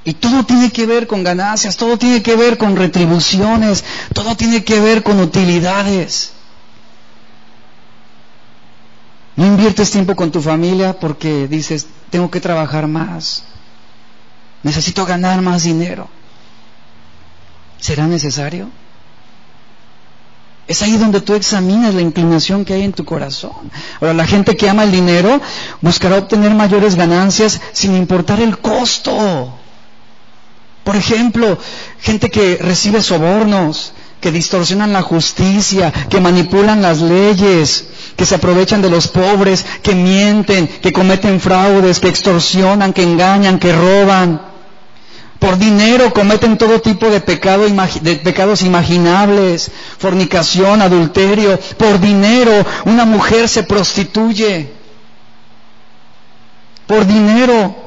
[0.03, 3.83] Y todo tiene que ver con ganancias, todo tiene que ver con retribuciones,
[4.13, 6.35] todo tiene que ver con utilidades.
[9.36, 13.43] No inviertes tiempo con tu familia porque dices, tengo que trabajar más,
[14.63, 16.08] necesito ganar más dinero.
[17.80, 18.69] ¿Será necesario?
[20.67, 23.71] Es ahí donde tú examinas la inclinación que hay en tu corazón.
[24.02, 25.39] Ahora, la gente que ama el dinero
[25.82, 29.54] buscará obtener mayores ganancias sin importar el costo.
[30.84, 31.60] Por ejemplo,
[32.00, 38.82] gente que recibe sobornos, que distorsionan la justicia, que manipulan las leyes, que se aprovechan
[38.82, 44.41] de los pobres, que mienten, que cometen fraudes, que extorsionan, que engañan, que roban.
[45.39, 51.60] Por dinero cometen todo tipo de, pecado, de pecados imaginables, fornicación, adulterio.
[51.77, 54.71] Por dinero una mujer se prostituye.
[56.87, 57.85] Por dinero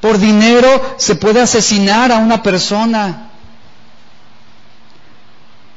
[0.00, 3.29] por dinero se puede asesinar a una persona.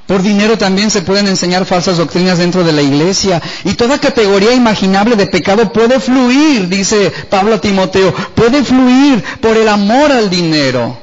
[0.07, 3.41] Por dinero también se pueden enseñar falsas doctrinas dentro de la iglesia.
[3.63, 9.55] Y toda categoría imaginable de pecado puede fluir, dice Pablo a Timoteo, puede fluir por
[9.55, 10.97] el amor al dinero.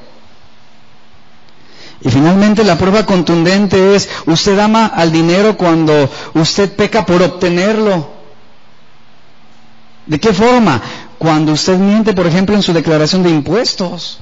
[2.02, 8.08] Y finalmente la prueba contundente es, usted ama al dinero cuando usted peca por obtenerlo.
[10.06, 10.80] ¿De qué forma?
[11.18, 14.20] Cuando usted miente, por ejemplo, en su declaración de impuestos.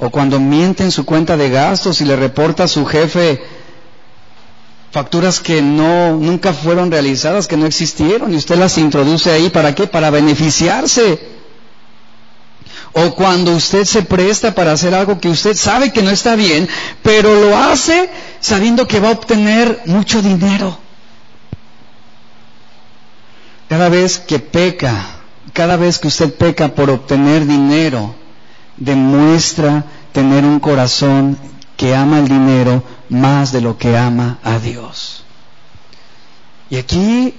[0.00, 3.40] O cuando miente en su cuenta de gastos y le reporta a su jefe
[4.90, 9.74] facturas que no nunca fueron realizadas, que no existieron y usted las introduce ahí para
[9.74, 9.86] qué?
[9.86, 11.38] Para beneficiarse.
[12.94, 16.68] O cuando usted se presta para hacer algo que usted sabe que no está bien,
[17.02, 18.08] pero lo hace
[18.40, 20.78] sabiendo que va a obtener mucho dinero.
[23.68, 25.04] Cada vez que peca,
[25.52, 28.14] cada vez que usted peca por obtener dinero,
[28.78, 31.36] demuestra tener un corazón
[31.76, 35.24] que ama el dinero más de lo que ama a Dios.
[36.70, 37.34] Y aquí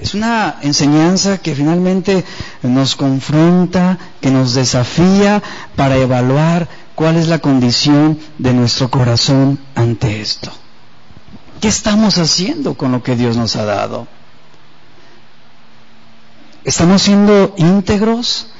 [0.00, 2.24] es una enseñanza que finalmente
[2.62, 5.42] nos confronta, que nos desafía
[5.76, 10.50] para evaluar cuál es la condición de nuestro corazón ante esto.
[11.60, 14.08] ¿Qué estamos haciendo con lo que Dios nos ha dado?
[16.64, 18.51] ¿Estamos siendo íntegros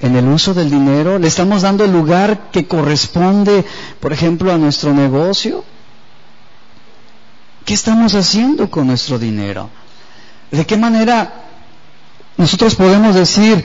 [0.00, 1.18] en el uso del dinero?
[1.18, 3.64] ¿Le estamos dando el lugar que corresponde,
[4.00, 5.64] por ejemplo, a nuestro negocio?
[7.64, 9.70] ¿Qué estamos haciendo con nuestro dinero?
[10.50, 11.32] ¿De qué manera
[12.36, 13.64] nosotros podemos decir,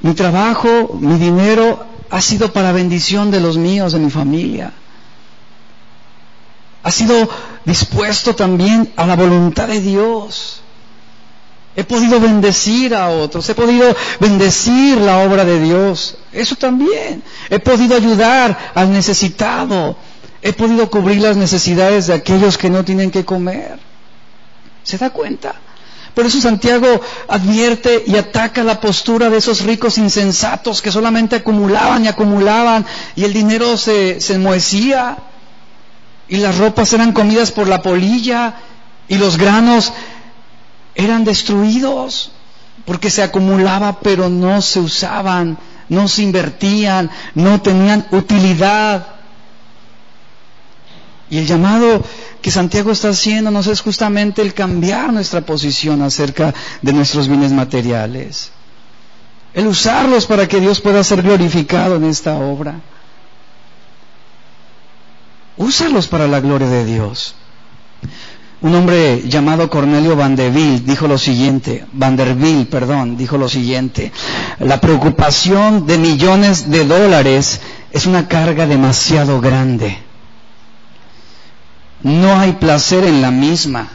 [0.00, 4.72] mi trabajo, mi dinero ha sido para bendición de los míos, de mi familia?
[6.82, 7.30] Ha sido
[7.64, 10.63] dispuesto también a la voluntad de Dios.
[11.76, 16.16] He podido bendecir a otros, he podido bendecir la obra de Dios.
[16.32, 17.22] Eso también.
[17.50, 19.96] He podido ayudar al necesitado.
[20.40, 23.78] He podido cubrir las necesidades de aquellos que no tienen que comer.
[24.84, 25.54] ¿Se da cuenta?
[26.14, 32.04] Por eso Santiago advierte y ataca la postura de esos ricos insensatos que solamente acumulaban
[32.04, 35.16] y acumulaban y el dinero se, se enmohecía
[36.28, 38.54] y las ropas eran comidas por la polilla
[39.08, 39.92] y los granos
[40.94, 42.32] eran destruidos
[42.84, 49.06] porque se acumulaba pero no se usaban, no se invertían, no tenían utilidad.
[51.30, 52.02] Y el llamado
[52.42, 58.52] que Santiago está haciéndonos es justamente el cambiar nuestra posición acerca de nuestros bienes materiales.
[59.54, 62.80] El usarlos para que Dios pueda ser glorificado en esta obra.
[65.56, 67.34] Úsalos para la gloria de Dios.
[68.64, 74.10] Un hombre llamado Cornelio Vanderbilt dijo lo siguiente, Vanderbilt, perdón, dijo lo siguiente,
[74.58, 77.60] la preocupación de millones de dólares
[77.92, 79.98] es una carga demasiado grande.
[82.04, 83.86] No hay placer en la misma.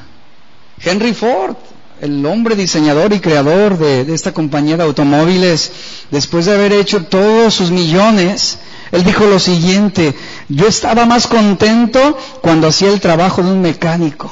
[0.80, 1.56] Henry Ford,
[2.00, 5.72] el hombre diseñador y creador de, de esta compañía de automóviles,
[6.12, 8.60] después de haber hecho todos sus millones,
[8.92, 10.14] él dijo lo siguiente,
[10.48, 14.32] yo estaba más contento cuando hacía el trabajo de un mecánico.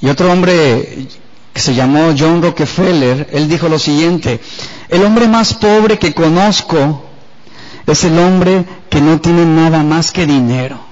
[0.00, 1.08] Y otro hombre
[1.52, 4.40] que se llamó John Rockefeller, él dijo lo siguiente,
[4.88, 7.04] el hombre más pobre que conozco
[7.86, 10.90] es el hombre que no tiene nada más que dinero.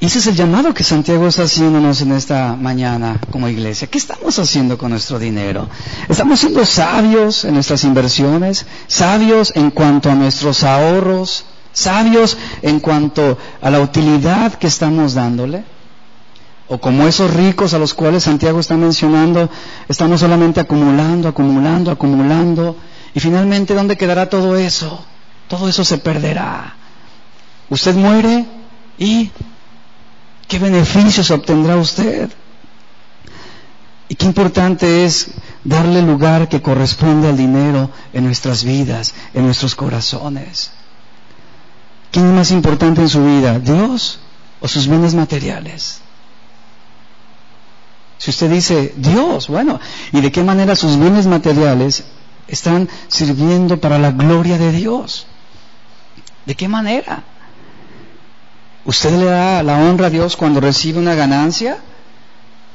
[0.00, 3.86] Ese es el llamado que Santiago está haciéndonos en esta mañana como iglesia.
[3.86, 5.68] ¿Qué estamos haciendo con nuestro dinero?
[6.08, 8.64] ¿Estamos siendo sabios en nuestras inversiones?
[8.86, 11.44] ¿Sabios en cuanto a nuestros ahorros?
[11.72, 15.64] ¿Sabios en cuanto a la utilidad que estamos dándole?
[16.68, 19.50] ¿O como esos ricos a los cuales Santiago está mencionando,
[19.88, 22.76] estamos solamente acumulando, acumulando, acumulando?
[23.14, 25.04] Y finalmente, ¿dónde quedará todo eso?
[25.48, 26.76] Todo eso se perderá.
[27.68, 28.46] Usted muere
[28.98, 29.30] y
[30.50, 32.28] ¿Qué beneficios obtendrá usted?
[34.08, 35.30] Y qué importante es
[35.62, 40.72] darle lugar que corresponde al dinero en nuestras vidas, en nuestros corazones.
[42.10, 44.20] ¿Quién es más importante en su vida, Dios
[44.60, 46.00] o sus bienes materiales?
[48.18, 49.80] Si usted dice Dios, bueno,
[50.12, 52.04] ¿y de qué manera sus bienes materiales
[52.48, 55.26] están sirviendo para la gloria de Dios?
[56.44, 57.22] ¿De qué manera?
[58.84, 61.78] ¿Usted le da la honra a Dios cuando recibe una ganancia?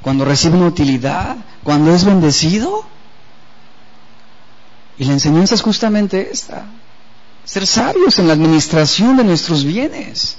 [0.01, 1.35] ¿Cuando recibe una utilidad?
[1.63, 2.85] ¿Cuando es bendecido?
[4.97, 6.65] Y la enseñanza es justamente esta.
[7.45, 10.37] Ser sabios en la administración de nuestros bienes.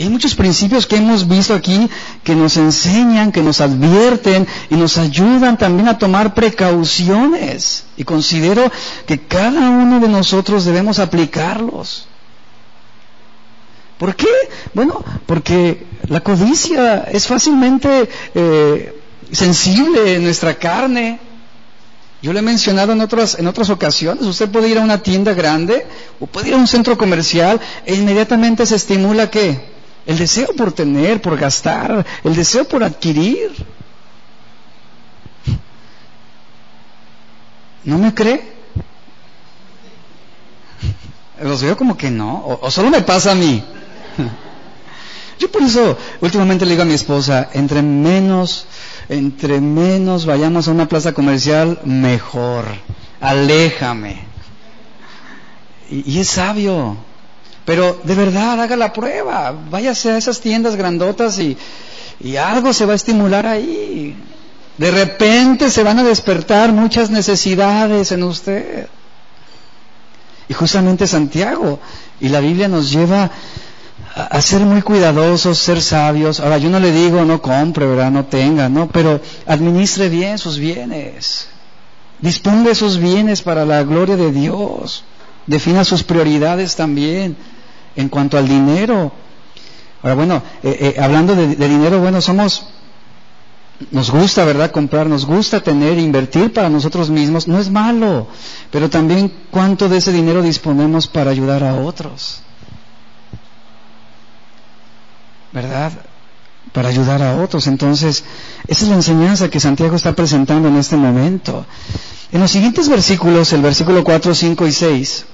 [0.00, 1.90] Y hay muchos principios que hemos visto aquí
[2.24, 7.84] que nos enseñan, que nos advierten y nos ayudan también a tomar precauciones.
[7.98, 8.72] Y considero
[9.06, 12.06] que cada uno de nosotros debemos aplicarlos.
[13.98, 14.28] ¿Por qué?
[14.72, 18.98] Bueno, porque la codicia es fácilmente eh,
[19.30, 21.20] sensible en nuestra carne.
[22.22, 25.32] Yo le he mencionado en otras, en otras ocasiones, usted puede ir a una tienda
[25.32, 25.86] grande
[26.18, 29.70] o puede ir a un centro comercial e inmediatamente se estimula qué?
[30.06, 33.52] El deseo por tener, por gastar, el deseo por adquirir.
[37.84, 38.60] ¿No me cree?
[41.42, 43.64] Los veo como que no, o, solo me pasa a mí.
[45.38, 48.66] Yo por eso últimamente le digo a mi esposa, entre menos,
[49.10, 52.64] entre menos vayamos a una plaza comercial, mejor.
[53.20, 54.20] Aléjame.
[55.90, 56.96] Y, es sabio.
[57.64, 59.52] Pero de verdad, haga la prueba.
[59.68, 64.16] Váyase a esas tiendas grandotas y algo se va a estimular ahí.
[64.78, 68.86] De repente se van a despertar muchas necesidades en usted.
[70.48, 71.80] Y justamente Santiago
[72.20, 73.30] y la Biblia nos lleva
[74.14, 76.40] a, ser muy cuidadosos, ser sabios.
[76.40, 78.10] Ahora, yo no le digo no compre, ¿verdad?
[78.10, 78.88] No tenga, ¿no?
[78.88, 81.48] Pero administre bien sus bienes.
[82.20, 85.04] Disponga sus bienes para la gloria de Dios.
[85.46, 87.36] Defina sus prioridades también
[87.96, 89.12] en cuanto al dinero.
[90.02, 92.66] Ahora, bueno, eh, eh, hablando de, dinero, bueno, somos,
[93.90, 94.70] nos gusta, ¿verdad?
[94.70, 98.26] Comprar, nos gusta tener, invertir para nosotros mismos, no es malo,
[98.70, 102.42] pero también cuánto de ese dinero disponemos para ayudar a otros.
[105.52, 105.92] ¿Verdad?
[106.72, 107.66] Para ayudar a otros.
[107.66, 108.24] Entonces,
[108.68, 111.66] esa es la enseñanza que Santiago está presentando en este momento.
[112.32, 115.26] En los siguientes versículos, el versículo 4, 5 y 6,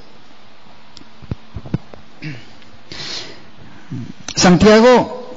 [4.35, 5.37] Santiago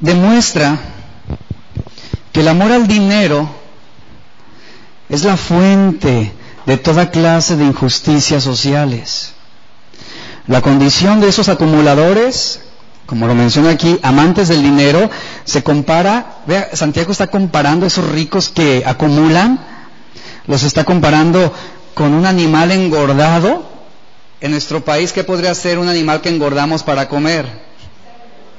[0.00, 0.78] demuestra
[2.32, 3.48] que el amor al dinero
[5.08, 6.32] es la fuente
[6.66, 9.32] de toda clase de injusticias sociales.
[10.46, 12.60] La condición de esos acumuladores,
[13.06, 15.10] como lo menciona aquí, amantes del dinero,
[15.44, 19.60] se compara, vea, Santiago está comparando esos ricos que acumulan,
[20.46, 21.52] los está comparando
[21.94, 23.70] con un animal engordado.
[24.40, 27.46] En nuestro país, ¿qué podría ser un animal que engordamos para comer?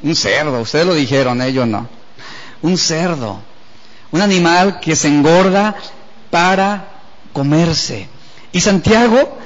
[0.01, 1.87] Un cerdo, ustedes lo dijeron, ellos no.
[2.61, 3.39] Un cerdo.
[4.11, 5.75] Un animal que se engorda
[6.29, 6.87] para
[7.33, 8.07] comerse.
[8.51, 9.37] Y Santiago,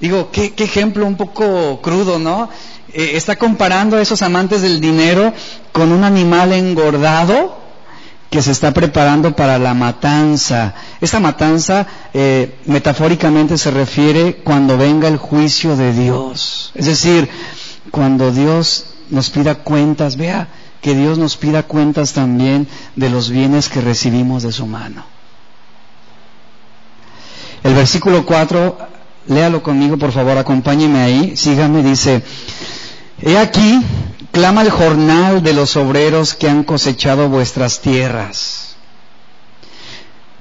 [0.00, 2.50] digo, qué, ejemplo un poco crudo, ¿no?
[2.98, 5.34] Eh, está comparando a esos amantes del dinero
[5.70, 7.58] con un animal engordado
[8.30, 10.72] que se está preparando para la matanza.
[11.02, 16.72] Esta matanza eh, metafóricamente se refiere cuando venga el juicio de Dios.
[16.74, 17.28] Es decir,
[17.90, 20.48] cuando Dios nos pida cuentas, vea
[20.80, 25.04] que Dios nos pida cuentas también de los bienes que recibimos de su mano.
[27.62, 28.78] El versículo 4,
[29.28, 32.22] léalo conmigo por favor, acompáñeme ahí, sígame, dice,
[33.20, 33.82] He aquí,
[34.32, 38.76] clama el jornal de los obreros que han cosechado vuestras tierras,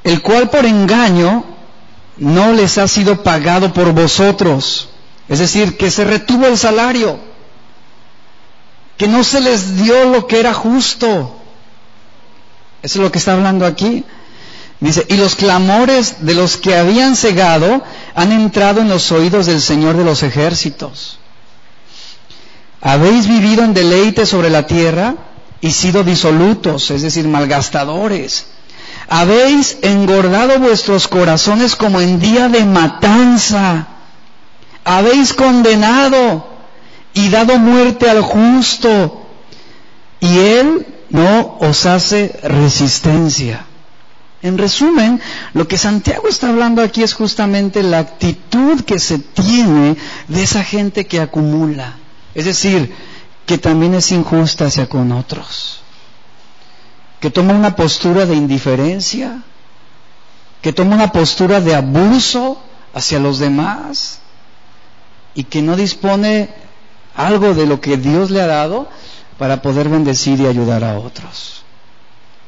[0.03, 1.45] el cual por engaño
[2.17, 4.89] no les ha sido pagado por vosotros,
[5.29, 7.19] es decir, que se retuvo el salario
[8.97, 11.35] que no se les dio lo que era justo.
[12.81, 14.05] Eso es lo que está hablando aquí.
[14.79, 19.61] Dice, y los clamores de los que habían cegado han entrado en los oídos del
[19.61, 21.19] Señor de los ejércitos.
[22.85, 25.15] Habéis vivido en deleite sobre la tierra
[25.59, 28.45] y sido disolutos, es decir, malgastadores.
[29.09, 33.87] Habéis engordado vuestros corazones como en día de matanza.
[34.83, 36.47] Habéis condenado
[37.15, 39.25] y dado muerte al justo,
[40.19, 43.65] y él no os hace resistencia.
[44.43, 45.19] En resumen,
[45.55, 50.63] lo que Santiago está hablando aquí es justamente la actitud que se tiene de esa
[50.63, 52.04] gente que acumula.
[52.35, 52.93] Es decir,
[53.45, 55.79] que también es injusta hacia con otros.
[57.19, 59.41] Que toma una postura de indiferencia.
[60.61, 62.61] Que toma una postura de abuso
[62.93, 64.19] hacia los demás.
[65.33, 66.49] Y que no dispone
[67.15, 68.89] algo de lo que Dios le ha dado
[69.37, 71.63] para poder bendecir y ayudar a otros.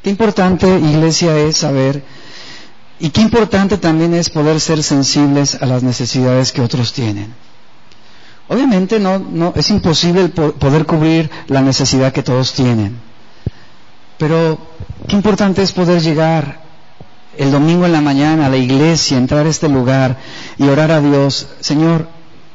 [0.03, 2.03] Qué importante, iglesia, es saber
[2.99, 7.33] y qué importante también es poder ser sensibles a las necesidades que otros tienen.
[8.49, 12.97] Obviamente no, no es imposible poder cubrir la necesidad que todos tienen.
[14.17, 14.57] Pero
[15.07, 16.61] qué importante es poder llegar
[17.37, 20.17] el domingo en la mañana a la iglesia, entrar a este lugar
[20.57, 22.07] y orar a Dios, Señor,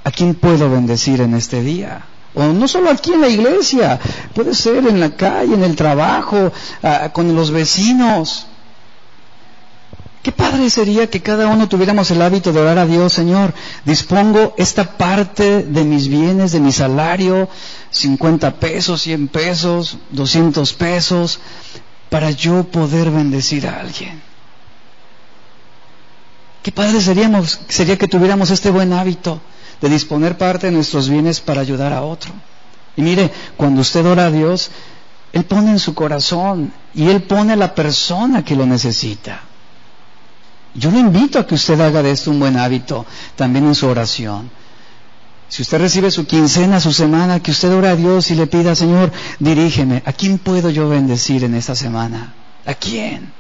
[0.05, 2.03] ¿A quién puedo bendecir en este día?
[2.35, 4.01] O no solo aquí en la iglesia,
[4.35, 6.51] puede ser en la calle, en el trabajo,
[6.83, 8.47] ah, con los vecinos.
[10.23, 13.53] Qué padre sería que cada uno tuviéramos el hábito de orar a Dios, Señor,
[13.85, 17.49] dispongo esta parte de mis bienes, de mi salario,
[17.91, 21.41] 50 pesos, 100 pesos, 200 pesos,
[22.09, 24.23] para yo poder bendecir a alguien.
[26.63, 29.41] Qué padre seríamos, sería que tuviéramos este buen hábito
[29.81, 32.33] de disponer parte de nuestros bienes para ayudar a otro.
[32.97, 34.71] Y mire, cuando usted ora a Dios,
[35.33, 39.41] Él pone en su corazón y Él pone a la persona que lo necesita.
[40.75, 43.05] Yo le invito a que usted haga de esto un buen hábito
[43.37, 44.51] también en su oración.
[45.49, 48.75] Si usted recibe su quincena, su semana, que usted ore a Dios y le pida,
[48.75, 52.33] Señor, dirígeme, ¿a quién puedo yo bendecir en esta semana?
[52.65, 53.31] ¿A quién?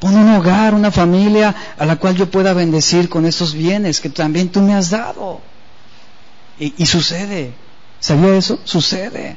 [0.00, 4.10] Pon un hogar, una familia a la cual yo pueda bendecir con estos bienes que
[4.10, 5.40] también tú me has dado.
[6.58, 7.54] Y, y sucede.
[8.00, 8.58] ¿Sabía eso?
[8.64, 9.36] Sucede.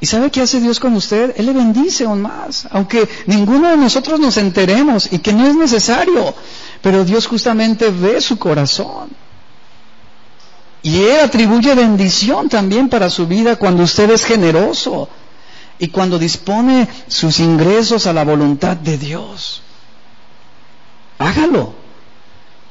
[0.00, 1.34] ¿Y sabe qué hace Dios con usted?
[1.36, 5.56] Él le bendice aún más, aunque ninguno de nosotros nos enteremos y que no es
[5.56, 6.34] necesario,
[6.82, 9.08] pero Dios justamente ve su corazón.
[10.82, 15.08] Y Él atribuye bendición también para su vida cuando usted es generoso
[15.78, 19.62] y cuando dispone sus ingresos a la voluntad de Dios.
[21.18, 21.74] Hágalo.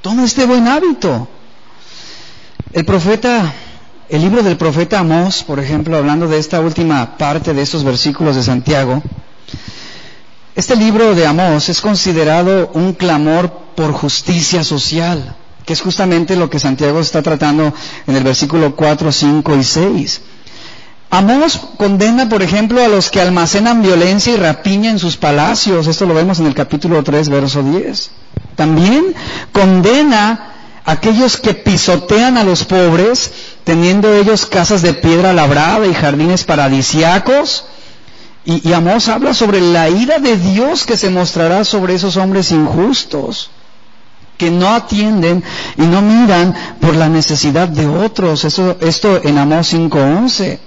[0.01, 1.27] Tome este buen hábito.
[2.71, 3.51] El profeta
[4.09, 8.35] el libro del profeta Amós, por ejemplo, hablando de esta última parte de estos versículos
[8.35, 9.01] de Santiago,
[10.55, 15.35] este libro de Amós es considerado un clamor por justicia social,
[15.65, 17.73] que es justamente lo que Santiago está tratando
[18.05, 20.21] en el versículo 4, 5 y 6.
[21.09, 25.87] Amós condena, por ejemplo, a los que almacenan violencia y rapiña en sus palacios.
[25.87, 28.11] Esto lo vemos en el capítulo 3, verso 10.
[28.55, 29.15] También
[29.51, 30.51] condena
[30.85, 33.31] aquellos que pisotean a los pobres,
[33.65, 37.65] teniendo ellos casas de piedra labrada y jardines paradisiacos.
[38.45, 42.51] Y, y Amós habla sobre la ira de Dios que se mostrará sobre esos hombres
[42.51, 43.49] injustos,
[44.37, 45.43] que no atienden
[45.77, 48.45] y no miran por la necesidad de otros.
[48.45, 50.59] Eso, esto en Amós 5.11.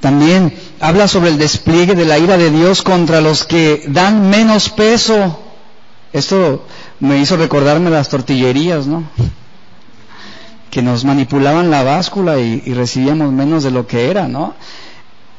[0.00, 4.68] También habla sobre el despliegue de la ira de Dios contra los que dan menos
[4.68, 5.40] peso.
[6.12, 6.66] Esto
[7.00, 9.04] me hizo recordarme las tortillerías, ¿no?
[10.78, 14.54] Que nos manipulaban la báscula y, recibíamos menos de lo que era, ¿no?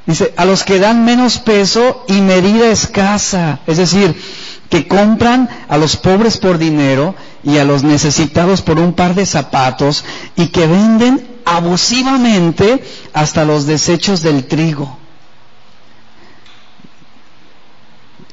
[0.06, 4.22] Dice, a los que dan menos peso y medida escasa, es decir,
[4.70, 9.26] que compran a los pobres por dinero y a los necesitados por un par de
[9.26, 10.04] zapatos
[10.36, 12.84] y que venden abusivamente
[13.14, 14.99] hasta los desechos del trigo.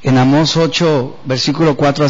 [0.07, 2.05] En Amós 8, versículo 4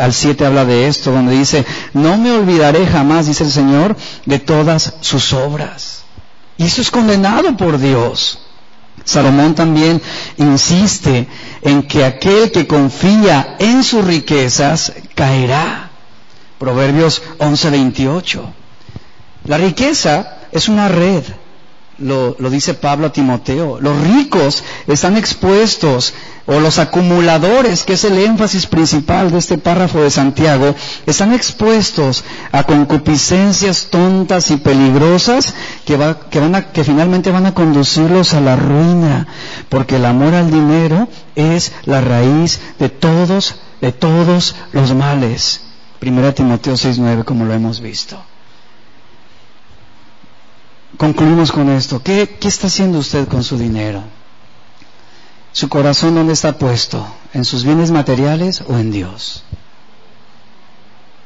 [0.00, 4.38] al 7, habla de esto, donde dice, no me olvidaré jamás, dice el Señor, de
[4.38, 6.04] todas sus obras.
[6.56, 8.38] Y eso es condenado por Dios.
[9.04, 10.00] Salomón también
[10.38, 11.28] insiste
[11.60, 15.90] en que aquel que confía en sus riquezas caerá.
[16.58, 18.52] Proverbios 11, 28.
[19.44, 21.24] La riqueza es una red,
[21.98, 23.80] lo, dice Pablo a Timoteo.
[23.80, 26.14] Los ricos están expuestos,
[26.50, 30.74] o los acumuladores, que es el énfasis principal de este párrafo de Santiago,
[31.04, 37.44] están expuestos a concupiscencias tontas y peligrosas que, va, que, van a, que finalmente van
[37.44, 39.26] a conducirlos a la ruina,
[39.68, 45.60] porque el amor al dinero es la raíz de todos, de todos los males.
[45.98, 48.18] Primera Timoteo 6.9, como lo hemos visto
[50.96, 52.02] concluimos con esto.
[52.02, 54.02] ¿Qué, está haciendo usted con su dinero?
[55.52, 57.06] ¿Su corazón dónde está puesto?
[57.32, 59.44] ¿En sus bienes materiales o en Dios?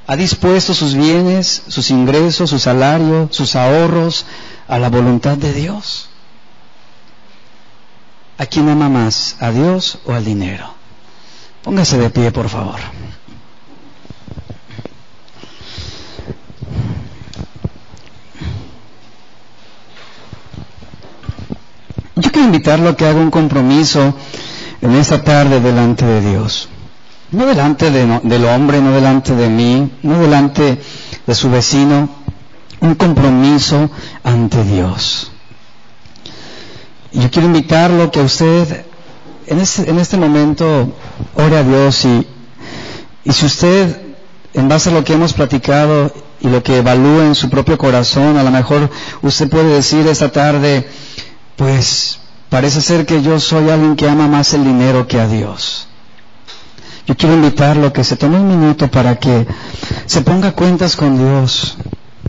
[0.07, 4.27] ¿Ha dispuesto sus bienes, sus ingresos, su salario, sus ahorros
[4.69, 6.09] a la voluntad de Dios?
[8.39, 9.37] ¿A quién ama más?
[9.41, 10.75] ¿A Dios o al dinero?
[11.63, 12.81] Póngase de pie, por favor.
[22.53, 24.15] Invitarlo a que haga un compromiso
[24.83, 26.69] en esta tarde delante de Dios.
[27.31, 30.79] No delante del hombre, no delante de mí, no delante
[31.27, 32.11] de su vecino,
[32.81, 33.89] un compromiso
[34.23, 35.31] ante Dios.
[37.13, 38.85] Yo quiero invitarlo a que usted
[39.47, 40.93] en este, en este momento
[41.35, 42.27] ore a Dios y,
[43.25, 43.99] y si usted,
[44.53, 48.37] en base a lo que hemos platicado y lo que evalúa en su propio corazón,
[48.37, 48.91] a lo mejor
[49.23, 50.87] usted puede decir esta tarde,
[51.57, 52.19] pues
[52.53, 55.89] parece ser que yo soy alguien que ama más el dinero que a Dios.
[57.07, 59.47] Yo quiero invitarlo a que se tome un minuto para que
[60.05, 61.79] se ponga cuentas con Dios.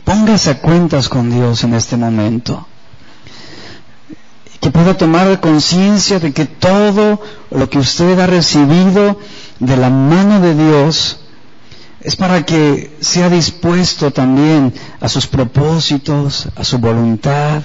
[0.06, 2.66] Póngase a cuentas con Dios en este momento.
[4.62, 7.20] Que pueda tomar conciencia de que todo
[7.52, 9.20] lo que usted ha recibido
[9.60, 11.20] de la mano de Dios
[12.00, 17.62] es para que sea dispuesto también a sus propósitos, a su voluntad,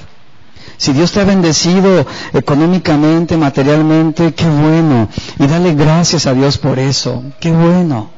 [0.79, 5.09] si Dios te ha bendecido económicamente, materialmente, qué bueno.
[5.39, 7.25] Y dale gracias a Dios por eso.
[7.41, 8.11] Qué bueno.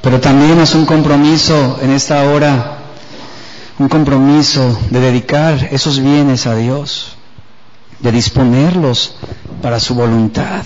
[0.00, 2.78] Pero también es un compromiso en esta hora,
[3.78, 7.18] un compromiso de dedicar esos bienes a Dios,
[7.98, 9.16] de disponerlos
[9.60, 10.64] para su voluntad.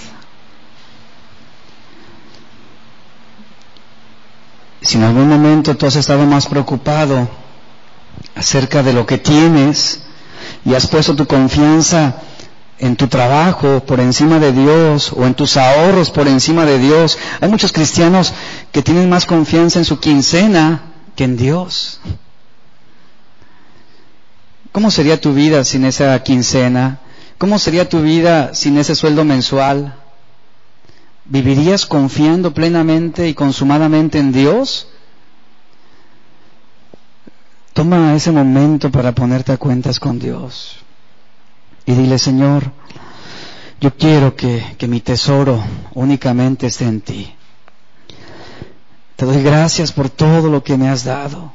[4.82, 7.28] Si en algún momento tú has estado más preocupado
[8.36, 10.03] acerca de lo que tienes
[10.64, 12.14] y has puesto tu confianza
[12.78, 17.18] en tu trabajo por encima de Dios o en tus ahorros por encima de Dios.
[17.40, 18.32] Hay muchos cristianos
[18.72, 20.82] que tienen más confianza en su quincena
[21.14, 22.00] que en Dios.
[24.72, 26.98] ¿Cómo sería tu vida sin esa quincena?
[27.38, 29.94] ¿Cómo sería tu vida sin ese sueldo mensual?
[31.26, 34.88] ¿Vivirías confiando plenamente y consumadamente en Dios?
[37.74, 40.76] Toma ese momento para ponerte a cuentas con Dios
[41.84, 42.70] y dile, Señor,
[43.80, 45.60] yo quiero que, que mi tesoro
[45.92, 47.34] únicamente esté en ti.
[49.16, 51.52] Te doy gracias por todo lo que me has dado.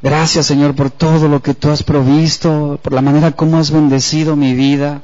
[0.00, 4.36] Gracias, Señor, por todo lo que tú has provisto, por la manera como has bendecido
[4.36, 5.02] mi vida.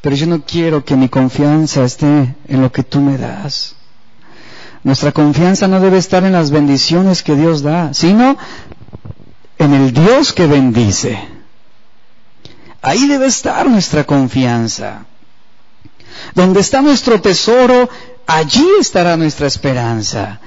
[0.00, 3.73] Pero yo no quiero que mi confianza esté en lo que tú me das.
[4.84, 8.36] Nuestra confianza no debe estar en las bendiciones que Dios da, sino
[9.58, 11.18] en el Dios que bendice.
[12.82, 15.06] Ahí debe estar nuestra confianza.
[16.34, 17.88] Donde está nuestro tesoro,
[18.26, 20.38] allí estará nuestra esperanza.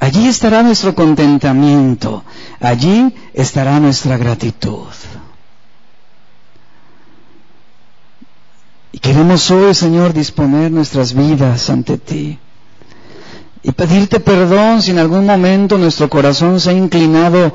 [0.00, 2.24] Allí estará nuestro contentamiento.
[2.58, 4.88] Allí estará nuestra gratitud.
[8.90, 12.38] Y queremos hoy, Señor, disponer nuestras vidas ante ti.
[13.62, 17.52] Y pedirte perdón si en algún momento nuestro corazón se ha inclinado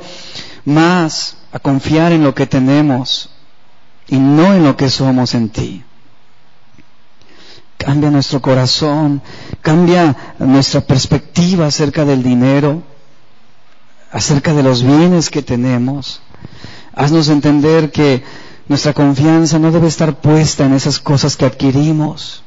[0.64, 3.30] más a confiar en lo que tenemos
[4.08, 5.82] y no en lo que somos en ti.
[7.76, 9.20] Cambia nuestro corazón,
[9.60, 12.82] cambia nuestra perspectiva acerca del dinero,
[14.10, 16.20] acerca de los bienes que tenemos.
[16.94, 18.22] Haznos entender que
[18.68, 22.42] nuestra confianza no debe estar puesta en esas cosas que adquirimos.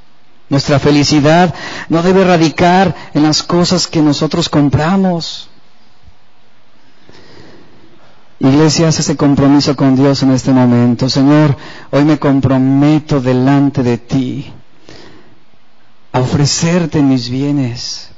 [0.50, 1.54] Nuestra felicidad
[1.90, 5.50] no debe radicar en las cosas que nosotros compramos.
[8.40, 11.10] Iglesia, haz ese compromiso con Dios en este momento.
[11.10, 11.56] Señor,
[11.92, 14.54] hoy me comprometo delante de ti
[16.12, 18.10] a ofrecerte mis bienes,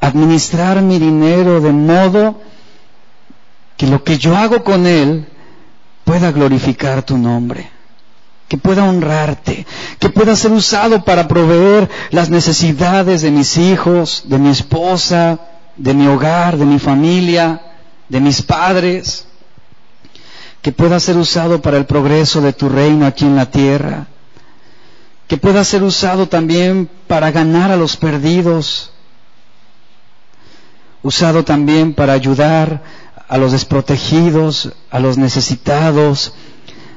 [0.00, 2.40] administrar mi dinero de modo
[3.76, 5.28] que lo que yo hago con él
[6.04, 7.70] pueda glorificar tu nombre,
[8.50, 9.64] que pueda honrarte,
[9.98, 15.38] que pueda ser usado para proveer las necesidades de mis hijos, de mi esposa,
[15.76, 17.62] de mi hogar, de mi familia
[18.10, 19.24] de mis padres,
[20.60, 24.08] que pueda ser usado para el progreso de tu reino aquí en la tierra,
[25.26, 28.92] que pueda ser usado también para ganar a los perdidos,
[31.02, 32.82] usado también para ayudar
[33.28, 36.34] a los desprotegidos, a los necesitados,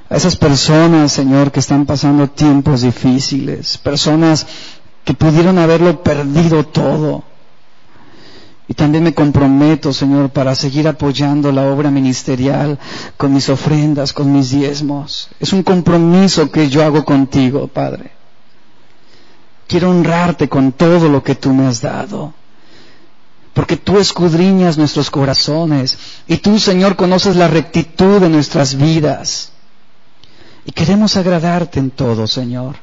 [0.09, 4.45] a esas personas, Señor, que están pasando tiempos difíciles, personas
[5.03, 7.23] que pudieron haberlo perdido todo
[8.67, 12.79] y también me comprometo, Señor, para seguir apoyando la obra ministerial
[13.17, 15.29] con mis ofrendas, con mis diezmos.
[15.39, 18.11] Es un compromiso que yo hago contigo, Padre.
[19.67, 22.33] Quiero honrarte con todo lo que tú me has dado.
[23.53, 25.97] Porque tú escudriñas nuestros corazones
[26.27, 29.52] y tú, Señor, conoces la rectitud de nuestras vidas.
[30.65, 32.75] Y queremos agradarte en todo, Señor.